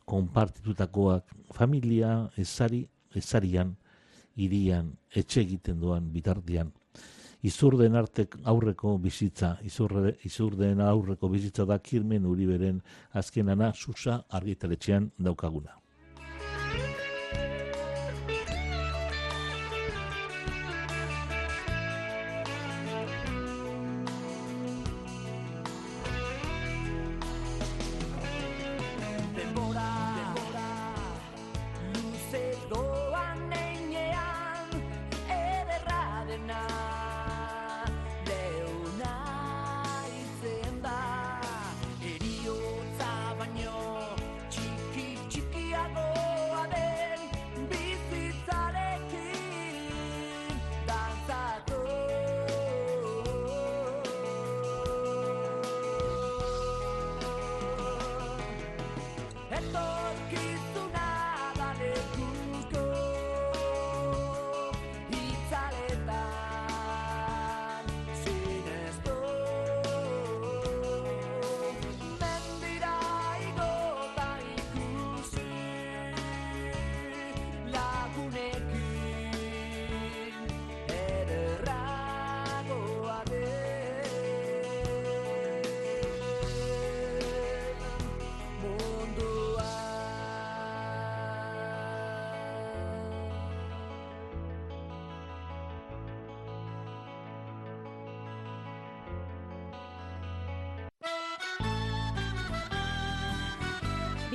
konpartitutakoak, 0.06 1.30
familia, 1.54 2.30
ezari, 2.38 2.86
ezarian, 3.16 3.76
irian, 4.36 4.92
etxe 5.14 5.42
egiten 5.42 5.80
doan 5.80 6.10
bitardian. 6.14 6.72
Izurden 7.46 7.96
artek 7.96 8.40
aurreko 8.50 8.96
bizitza, 8.98 9.52
izurde, 9.62 10.16
izurden 10.26 10.82
aurreko 10.82 11.30
bizitza 11.30 11.66
da 11.70 11.78
kirmen 11.78 12.26
uriberen 12.26 12.82
azkenana 13.14 13.72
susa 13.74 14.24
argitaletxean 14.40 15.12
daukaguna. 15.20 15.85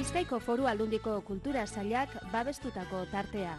Bizkaiko 0.00 0.38
foru 0.40 0.64
aldundiko 0.64 1.12
kultura 1.28 1.66
zailak 1.68 2.14
babestutako 2.32 3.02
tartea. 3.12 3.52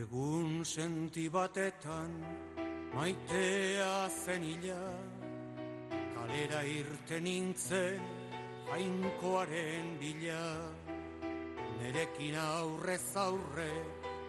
Egun 0.00 0.64
senti 0.64 1.28
batetan 1.28 2.20
Maitea 2.96 4.08
zen 4.08 4.44
ila, 4.56 4.82
kalera 6.14 6.62
irten 6.64 7.26
nintzen, 7.28 8.00
jainkoaren 8.70 9.90
bila. 10.00 10.44
Nerekin 11.76 12.38
aurre 12.40 12.96
zaurre, 12.96 13.68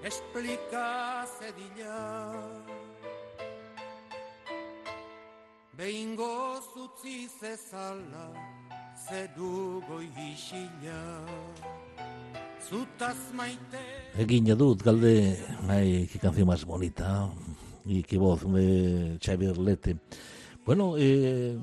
esplika 0.03 1.23
zedila. 1.37 2.01
Behingo 5.77 6.59
zutzi 6.67 7.29
zezala, 7.39 8.25
zedugo 9.07 10.01
isila. 10.03 11.03
Zutaz 12.67 13.31
maite... 13.31 13.85
Egin 14.19 14.51
dut, 14.59 14.83
galde, 14.83 15.37
nahi, 15.69 16.03
ki 16.11 16.19
kanzio 16.19 16.45
más 16.45 16.65
bonita, 16.67 17.29
y 17.87 18.03
qué 18.03 18.17
voz 18.17 18.41
de 18.51 19.17
Xavier 19.23 19.57
Lete. 19.57 19.97
Bueno, 20.65 20.95
eh, 20.97 21.57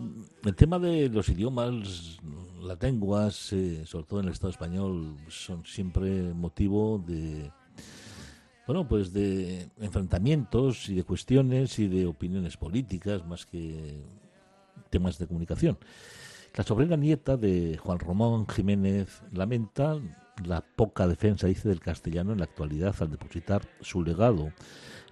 el 0.45 0.55
tema 0.57 0.79
de 0.79 1.11
los 1.11 1.29
idiomas, 1.29 2.19
las 2.63 2.83
lenguas, 2.83 3.53
eh, 3.53 3.83
sobre 3.85 4.07
todo 4.07 4.21
en 4.21 4.27
el 4.27 4.33
Estado 4.33 4.51
español, 4.51 5.17
son 5.29 5.67
siempre 5.67 6.33
motivo 6.33 7.03
de, 7.07 7.53
bueno, 8.67 8.89
pues 8.89 9.13
de 9.13 9.69
enfrentamientos 9.79 10.89
y 10.89 10.95
de 10.95 11.05
cuestiones 11.05 11.79
y 11.79 11.89
de 11.89 12.07
opiniones 12.07 12.57
políticas 12.57 13.27
más 13.27 13.45
que 13.45 14.03
temas 14.89 15.19
de 15.19 15.27
comunicación. 15.27 15.77
La 16.55 16.65
sobrina 16.65 16.97
nieta 16.97 17.37
de 17.37 17.77
Juan 17.77 17.99
Román 17.99 18.47
Jiménez 18.47 19.23
lamenta 19.33 19.99
la 20.47 20.63
poca 20.63 21.07
defensa, 21.07 21.47
dice, 21.47 21.69
del 21.69 21.81
castellano 21.81 22.33
en 22.33 22.39
la 22.39 22.45
actualidad 22.45 22.95
al 23.01 23.11
depositar 23.11 23.63
su 23.81 24.03
legado 24.03 24.53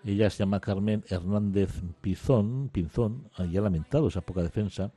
ella 0.05 0.31
se 0.31 0.39
llama 0.39 0.61
Carmen 0.61 1.05
Hernández 1.09 1.71
Pizón, 2.01 2.69
Pinzón, 2.73 3.29
y 3.51 3.57
ha 3.57 3.61
lamentado 3.61 4.09
esa 4.09 4.21
poca 4.21 4.43
defensa 4.43 4.91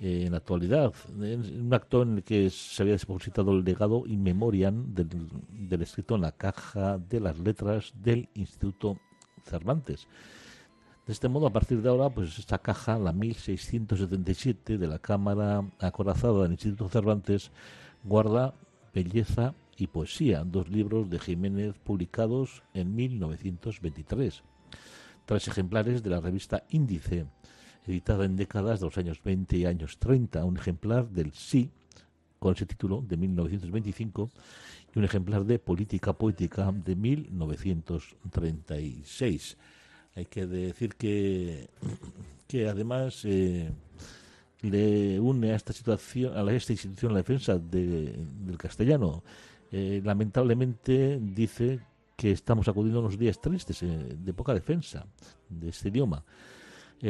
eh, 0.00 0.24
en 0.26 0.32
la 0.32 0.38
actualidad, 0.38 0.92
en 1.20 1.66
un 1.66 1.74
acto 1.74 2.02
en 2.02 2.18
el 2.18 2.22
que 2.22 2.48
se 2.50 2.82
había 2.82 2.96
depositado 2.96 3.52
el 3.52 3.64
legado 3.64 4.04
in 4.06 4.22
memoriam 4.22 4.94
del, 4.94 5.08
del 5.50 5.82
escrito 5.82 6.14
en 6.14 6.22
la 6.22 6.32
caja 6.32 6.98
de 6.98 7.20
las 7.20 7.38
letras 7.38 7.92
del 8.00 8.28
Instituto 8.34 8.98
Cervantes. 9.44 10.06
De 11.06 11.12
este 11.12 11.28
modo, 11.28 11.46
a 11.46 11.52
partir 11.52 11.80
de 11.80 11.88
ahora, 11.88 12.10
pues 12.10 12.38
esta 12.38 12.58
caja, 12.58 12.98
la 12.98 13.12
1677 13.12 14.78
de 14.78 14.86
la 14.86 14.98
Cámara 14.98 15.64
Acorazada 15.80 16.42
del 16.42 16.52
Instituto 16.52 16.88
Cervantes, 16.90 17.50
guarda 18.04 18.54
belleza 18.94 19.54
y 19.78 19.86
poesía, 19.86 20.44
dos 20.44 20.68
libros 20.68 21.08
de 21.08 21.18
Jiménez 21.18 21.78
publicados 21.78 22.62
en 22.74 22.94
1923, 22.94 24.42
tres 25.24 25.48
ejemplares 25.48 26.02
de 26.02 26.10
la 26.10 26.20
revista 26.20 26.64
Índice, 26.68 27.26
editada 27.86 28.24
en 28.24 28.36
décadas 28.36 28.80
de 28.80 28.86
los 28.86 28.98
años 28.98 29.22
20 29.22 29.56
y 29.56 29.66
años 29.66 29.98
30, 29.98 30.44
un 30.44 30.56
ejemplar 30.56 31.08
del 31.08 31.32
Sí, 31.32 31.70
con 32.38 32.54
ese 32.54 32.66
título, 32.66 33.02
de 33.06 33.16
1925, 33.16 34.30
y 34.94 34.98
un 34.98 35.04
ejemplar 35.04 35.44
de 35.44 35.58
Política 35.58 36.12
Poética 36.12 36.70
de 36.72 36.96
1936. 36.96 39.56
Hay 40.16 40.26
que 40.26 40.46
decir 40.46 40.94
que, 40.96 41.70
que 42.48 42.68
además 42.68 43.24
eh, 43.24 43.70
le 44.62 45.20
une 45.20 45.52
a 45.52 45.56
esta 45.56 45.72
situación, 45.72 46.36
a 46.36 46.52
esta 46.52 46.72
institución 46.72 47.12
la 47.12 47.18
defensa 47.18 47.58
del 47.58 48.56
castellano. 48.58 49.22
Eh, 49.70 50.00
lamentablemente 50.04 51.18
dice 51.20 51.80
que 52.16 52.32
estamos 52.32 52.66
acudiendo 52.68 52.98
a 52.98 53.02
unos 53.02 53.18
días 53.18 53.40
tristes 53.40 53.82
eh, 53.82 53.86
de 53.86 54.32
poca 54.32 54.54
defensa 54.54 55.06
de 55.48 55.68
este 55.68 55.88
idioma. 55.88 56.24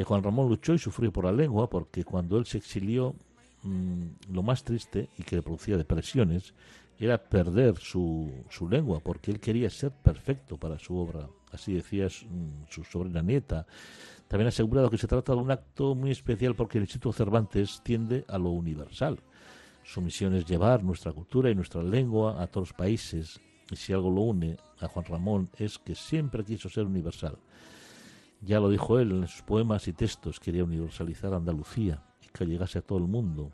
Juan 0.04 0.22
Ramón 0.22 0.50
luchó 0.50 0.74
y 0.74 0.78
sufrió 0.78 1.10
por 1.10 1.24
la 1.24 1.32
lengua 1.32 1.70
porque 1.70 2.04
cuando 2.04 2.36
él 2.36 2.44
se 2.44 2.58
exilió, 2.58 3.14
mm, 3.62 4.32
lo 4.34 4.42
más 4.42 4.62
triste 4.62 5.08
y 5.16 5.22
que 5.22 5.36
le 5.36 5.42
producía 5.42 5.78
depresiones 5.78 6.52
era 6.98 7.16
perder 7.16 7.78
su, 7.78 8.30
su 8.50 8.68
lengua 8.68 9.00
porque 9.00 9.30
él 9.30 9.40
quería 9.40 9.70
ser 9.70 9.90
perfecto 9.92 10.58
para 10.58 10.78
su 10.78 10.94
obra 10.94 11.26
así 11.52 11.74
decía 11.74 12.08
su 12.08 12.84
sobrina 12.84 13.22
nieta. 13.22 13.66
También 14.26 14.46
ha 14.46 14.48
asegurado 14.48 14.90
que 14.90 14.98
se 14.98 15.06
trata 15.06 15.32
de 15.32 15.38
un 15.38 15.50
acto 15.50 15.94
muy 15.94 16.10
especial 16.10 16.54
porque 16.54 16.78
el 16.78 16.84
Instituto 16.84 17.12
Cervantes 17.12 17.80
tiende 17.82 18.24
a 18.28 18.38
lo 18.38 18.50
universal. 18.50 19.18
Su 19.88 20.02
misión 20.02 20.34
es 20.34 20.44
llevar 20.44 20.84
nuestra 20.84 21.12
cultura 21.12 21.50
y 21.50 21.54
nuestra 21.54 21.82
lengua 21.82 22.42
a 22.42 22.46
todos 22.46 22.68
los 22.68 22.76
países. 22.76 23.40
Y 23.70 23.76
si 23.76 23.94
algo 23.94 24.10
lo 24.10 24.20
une 24.20 24.58
a 24.80 24.86
Juan 24.86 25.06
Ramón 25.06 25.48
es 25.56 25.78
que 25.78 25.94
siempre 25.94 26.44
quiso 26.44 26.68
ser 26.68 26.84
universal. 26.84 27.38
Ya 28.42 28.60
lo 28.60 28.68
dijo 28.68 28.98
él 28.98 29.12
en 29.12 29.28
sus 29.28 29.40
poemas 29.40 29.88
y 29.88 29.94
textos, 29.94 30.40
quería 30.40 30.62
universalizar 30.62 31.32
Andalucía 31.32 32.02
y 32.22 32.28
que 32.28 32.44
llegase 32.44 32.80
a 32.80 32.82
todo 32.82 32.98
el 32.98 33.06
mundo. 33.06 33.50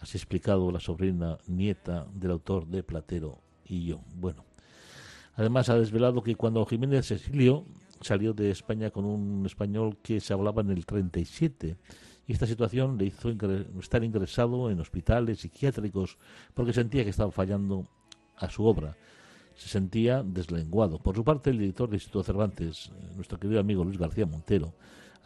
Así 0.00 0.16
explicado 0.16 0.72
la 0.72 0.80
sobrina 0.80 1.36
nieta 1.46 2.06
del 2.14 2.30
autor 2.30 2.66
de 2.66 2.82
Platero 2.82 3.38
y 3.66 3.84
yo. 3.84 4.00
Bueno, 4.14 4.42
Además, 5.34 5.68
ha 5.68 5.78
desvelado 5.78 6.22
que 6.22 6.34
cuando 6.34 6.64
Jiménez 6.64 7.06
se 7.06 7.16
exilió, 7.16 7.66
salió 8.00 8.32
de 8.32 8.50
España 8.50 8.90
con 8.90 9.04
un 9.04 9.44
español 9.44 9.98
que 10.02 10.18
se 10.18 10.32
hablaba 10.32 10.62
en 10.62 10.70
el 10.70 10.86
37. 10.86 11.76
Y 12.26 12.32
esta 12.32 12.46
situación 12.46 12.98
le 12.98 13.06
hizo 13.06 13.30
estar 13.80 14.02
ingresado 14.02 14.70
en 14.70 14.80
hospitales 14.80 15.40
psiquiátricos 15.40 16.18
porque 16.54 16.72
sentía 16.72 17.04
que 17.04 17.10
estaba 17.10 17.30
fallando 17.30 17.86
a 18.36 18.50
su 18.50 18.64
obra. 18.64 18.96
Se 19.54 19.68
sentía 19.68 20.22
deslenguado. 20.22 20.98
Por 20.98 21.14
su 21.14 21.24
parte, 21.24 21.50
el 21.50 21.58
director 21.58 21.88
del 21.88 21.96
Instituto 21.96 22.24
Cervantes, 22.24 22.90
eh, 22.90 23.12
nuestro 23.14 23.38
querido 23.38 23.60
amigo 23.60 23.84
Luis 23.84 23.98
García 23.98 24.26
Montero, 24.26 24.74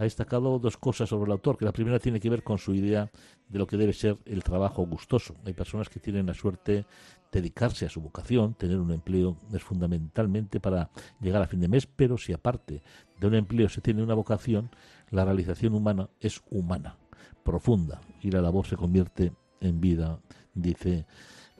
ha 0.00 0.04
destacado 0.04 0.58
dos 0.58 0.78
cosas 0.78 1.10
sobre 1.10 1.26
el 1.26 1.32
autor, 1.32 1.58
que 1.58 1.66
la 1.66 1.72
primera 1.72 1.98
tiene 1.98 2.20
que 2.20 2.30
ver 2.30 2.42
con 2.42 2.56
su 2.56 2.74
idea 2.74 3.10
de 3.50 3.58
lo 3.58 3.66
que 3.66 3.76
debe 3.76 3.92
ser 3.92 4.16
el 4.24 4.42
trabajo 4.42 4.86
gustoso. 4.86 5.36
Hay 5.44 5.52
personas 5.52 5.90
que 5.90 6.00
tienen 6.00 6.24
la 6.24 6.32
suerte 6.32 6.72
de 6.72 6.86
dedicarse 7.30 7.84
a 7.84 7.90
su 7.90 8.00
vocación, 8.00 8.54
tener 8.54 8.78
un 8.78 8.92
empleo 8.92 9.36
es 9.52 9.62
fundamentalmente 9.62 10.58
para 10.58 10.88
llegar 11.20 11.42
a 11.42 11.46
fin 11.46 11.60
de 11.60 11.68
mes, 11.68 11.86
pero 11.86 12.16
si 12.16 12.32
aparte 12.32 12.82
de 13.20 13.26
un 13.26 13.34
empleo 13.34 13.68
se 13.68 13.82
tiene 13.82 14.02
una 14.02 14.14
vocación, 14.14 14.70
la 15.10 15.26
realización 15.26 15.74
humana 15.74 16.08
es 16.18 16.40
humana, 16.50 16.96
profunda, 17.44 18.00
y 18.22 18.30
la 18.30 18.40
labor 18.40 18.66
se 18.66 18.76
convierte 18.76 19.32
en 19.60 19.82
vida, 19.82 20.18
dice 20.54 21.04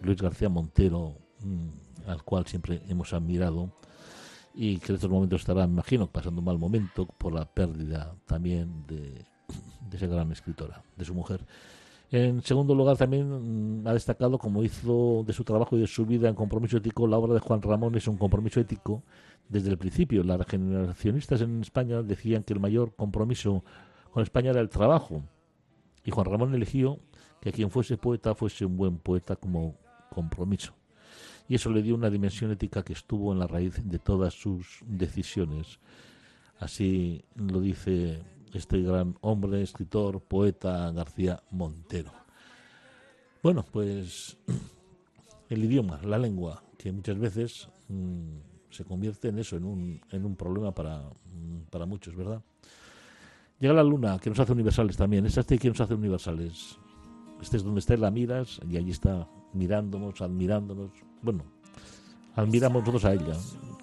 Luis 0.01 0.23
García 0.23 0.49
Montero, 0.49 1.15
mm, 1.41 2.09
al 2.09 2.23
cual 2.23 2.47
siempre 2.47 2.81
hemos 2.89 3.13
admirado 3.13 3.71
y 4.55 4.79
que 4.79 4.93
en 4.93 4.97
estos 4.97 5.11
momentos 5.11 5.41
estará, 5.41 5.67
me 5.67 5.75
imagino, 5.75 6.07
pasando 6.07 6.41
un 6.41 6.45
mal 6.45 6.59
momento 6.59 7.07
por 7.07 7.33
la 7.33 7.45
pérdida 7.45 8.15
también 8.27 8.85
de, 8.87 9.25
esa 9.93 10.07
gran 10.07 10.33
escritora, 10.33 10.83
de 10.97 11.05
su 11.05 11.15
mujer. 11.15 11.45
En 12.11 12.43
segundo 12.43 12.75
lugar, 12.75 12.97
también 12.97 13.83
mm, 13.83 13.87
ha 13.87 13.93
destacado, 13.93 14.39
como 14.39 14.65
hizo 14.65 15.23
de 15.25 15.33
su 15.33 15.45
trabajo 15.45 15.77
y 15.77 15.81
de 15.81 15.87
su 15.87 16.05
vida 16.05 16.29
en 16.29 16.35
compromiso 16.35 16.79
ético, 16.79 17.07
la 17.07 17.17
obra 17.17 17.35
de 17.35 17.41
Juan 17.41 17.63
Ramón 17.63 17.95
es 17.95 18.09
un 18.09 18.17
compromiso 18.17 18.59
ético 18.59 19.05
desde 19.49 19.71
el 19.71 19.79
principio. 19.79 20.25
Las 20.25 20.39
regeneracionistas 20.39 21.41
en 21.43 21.61
España 21.61 22.03
decían 22.03 22.43
que 22.43 22.53
el 22.53 22.61
mayor 22.61 22.95
compromiso 22.97 23.65
con 24.11 24.25
España 24.25 24.51
era 24.51 24.61
el 24.61 24.69
trabajo. 24.69 25.23
Y 26.05 26.11
Juan 26.11 26.27
Ramón 26.27 26.55
eligió 26.55 26.99
que 27.41 27.53
quien 27.53 27.71
fuese 27.71 27.97
poeta 27.97 28.35
fuese 28.35 28.65
un 28.65 28.77
buen 28.77 28.99
poeta 28.99 29.37
como 29.37 29.77
compromiso 30.11 30.80
y 31.51 31.57
eso 31.57 31.69
le 31.69 31.83
dio 31.83 31.97
una 31.97 32.11
dimensión 32.11 32.53
ética 32.53 32.85
que 32.85 32.93
estuvo 32.93 33.33
en 33.33 33.41
la 33.41 33.49
raíz 33.49 33.83
de 33.85 33.99
todas 33.99 34.35
sus 34.35 34.85
decisiones. 34.87 35.81
Así 36.61 37.25
lo 37.35 37.61
dice 37.61 38.23
este 38.55 38.81
gran 38.81 39.17
hombre, 39.21 39.61
escritor, 39.61 40.21
poeta 40.21 40.93
García 40.93 41.43
Montero. 41.51 42.13
Bueno, 43.43 43.65
pues 43.69 44.37
el 45.49 45.65
idioma, 45.65 46.01
la 46.05 46.21
lengua, 46.21 46.63
que 46.79 46.93
muchas 46.93 47.19
veces 47.19 47.69
mm, 47.89 48.71
se 48.71 48.85
convierte 48.85 49.27
en 49.27 49.41
eso, 49.41 49.57
en 49.57 49.65
un, 49.65 50.01
en 50.13 50.25
un 50.25 50.37
problema 50.37 50.73
para, 50.73 51.01
mm, 51.01 51.63
para 51.69 51.85
muchos, 51.85 52.15
¿verdad? 52.15 52.45
Llega 53.59 53.75
la 53.75 53.83
luna, 53.83 54.21
que 54.21 54.31
nos 54.31 54.39
hace 54.39 54.53
universales 54.53 54.97
también. 54.97 55.27
Esta 55.27 55.41
este 55.41 55.59
que 55.59 55.69
nos 55.69 55.81
hace 55.81 55.95
universales. 55.95 56.79
Este 57.43 57.57
es 57.57 57.65
donde 57.65 57.81
está 57.81 57.97
la 57.97 58.13
miras 58.13 58.61
y 58.71 58.77
allí 58.77 58.93
está 58.93 59.29
mirándonos, 59.53 60.21
admirándonos. 60.21 61.10
Bueno, 61.23 61.45
admiramos 62.35 62.81
nosotros 62.81 63.05
a 63.05 63.13
ella, 63.13 63.37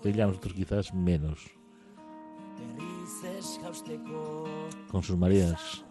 ella 0.04 0.24
a 0.24 0.28
nosotros 0.28 0.54
quizás 0.54 0.94
menos. 0.94 1.40
Con 4.92 5.04
sus 5.04 5.18
Marías. 5.18 5.84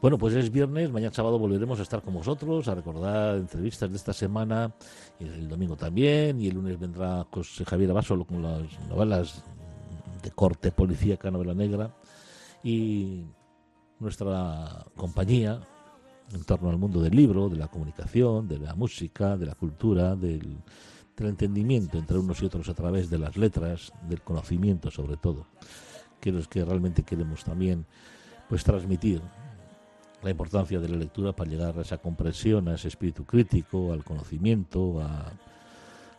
Bueno, 0.00 0.18
pues 0.18 0.34
es 0.34 0.50
viernes, 0.50 0.90
mañana 0.92 1.14
sábado 1.14 1.38
volveremos 1.38 1.78
a 1.80 1.82
estar 1.82 2.02
con 2.02 2.14
vosotros, 2.14 2.68
a 2.68 2.74
recordar 2.74 3.36
entrevistas 3.36 3.90
de 3.90 3.96
esta 3.96 4.12
semana, 4.12 4.74
y 5.18 5.24
el 5.24 5.48
domingo 5.48 5.76
también, 5.76 6.40
y 6.40 6.48
el 6.48 6.54
lunes 6.54 6.78
vendrá 6.78 7.26
José 7.30 7.64
Javier 7.64 7.90
Abasolo 7.90 8.24
con 8.24 8.42
las 8.42 8.78
novelas 8.88 9.42
de 10.22 10.30
corte 10.30 10.70
policíaca, 10.72 11.30
novela 11.30 11.54
negra, 11.54 11.94
y 12.62 13.24
nuestra 13.98 14.86
compañía 14.96 15.60
en 16.32 16.44
torno 16.44 16.70
al 16.70 16.78
mundo 16.78 17.00
del 17.00 17.14
libro, 17.14 17.48
de 17.48 17.56
la 17.56 17.68
comunicación, 17.68 18.48
de 18.48 18.58
la 18.58 18.74
música, 18.74 19.36
de 19.36 19.46
la 19.46 19.54
cultura, 19.54 20.14
del, 20.16 20.58
entendimiento 21.18 21.98
entre 21.98 22.16
unos 22.16 22.40
y 22.42 22.46
otros 22.46 22.68
a 22.68 22.74
través 22.74 23.10
de 23.10 23.18
las 23.18 23.36
letras, 23.36 23.92
del 24.08 24.22
conocimiento 24.22 24.88
sobre 24.88 25.16
todo, 25.16 25.46
que 26.20 26.30
es 26.30 26.34
lo 26.36 26.42
que 26.42 26.64
realmente 26.64 27.02
queremos 27.02 27.42
también 27.42 27.86
pues 28.48 28.62
transmitir 28.62 29.20
la 30.22 30.30
importancia 30.30 30.78
de 30.78 30.88
la 30.88 30.96
lectura 30.96 31.34
para 31.34 31.50
llegar 31.50 31.76
a 31.76 31.82
esa 31.82 31.98
comprensión, 31.98 32.68
a 32.68 32.74
ese 32.74 32.86
espíritu 32.86 33.24
crítico, 33.24 33.92
al 33.92 34.04
conocimiento, 34.04 35.00
a, 35.00 35.32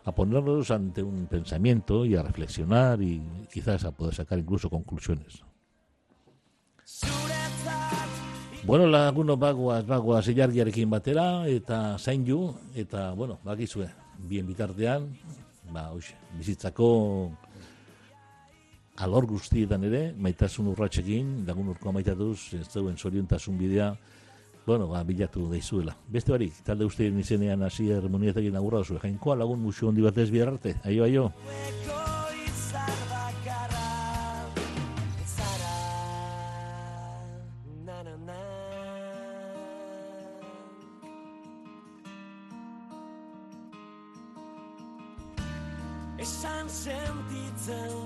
a 0.04 0.14
ponernos 0.14 0.70
ante 0.70 1.02
un 1.02 1.26
pensamiento 1.26 2.04
y 2.04 2.16
a 2.16 2.22
reflexionar 2.22 3.00
y 3.00 3.22
quizás 3.50 3.84
a 3.84 3.92
poder 3.92 4.14
sacar 4.14 4.38
incluso 4.38 4.68
conclusiones. 4.68 5.42
Bueno, 8.62 8.86
laguno 8.86 9.38
bagoaz, 9.40 9.86
bagoaz 9.86 10.28
ilargiarekin 10.28 10.90
batera, 10.90 11.46
eta 11.48 11.96
zain 11.98 12.26
ju, 12.26 12.52
eta, 12.76 13.12
bueno, 13.16 13.38
bakizue, 13.42 13.88
bien 14.28 14.46
bitartean, 14.46 15.06
ba, 15.72 15.86
oixe, 15.96 16.12
bizitzako 16.36 16.90
alor 19.00 19.26
guztietan 19.26 19.88
ere, 19.88 20.02
maitasun 20.12 20.68
urratxekin, 20.74 21.38
lagun 21.48 21.72
urkoa 21.72 21.96
maitatuz, 21.96 22.52
ez 22.60 22.66
zeuen 22.68 23.00
zoriontasun 23.00 23.56
bidea, 23.58 23.94
bueno, 24.66 24.90
ba, 24.92 25.02
bilatu 25.08 25.48
daizuela. 25.48 25.96
Beste 26.12 26.36
barik, 26.36 26.60
talde 26.62 26.84
usteien 26.84 27.18
izenean 27.18 27.64
hasi 27.64 27.88
hermoniatekin 27.96 28.60
agurra 28.60 28.84
duzu, 28.84 29.00
jainkoa 29.00 29.40
lagun 29.40 29.64
musio 29.64 29.88
hondi 29.88 30.04
batez 30.04 30.28
bihar 30.30 30.52
arte, 30.52 30.76
aio, 30.84 31.08
aio. 31.08 31.30
sound 47.70 47.99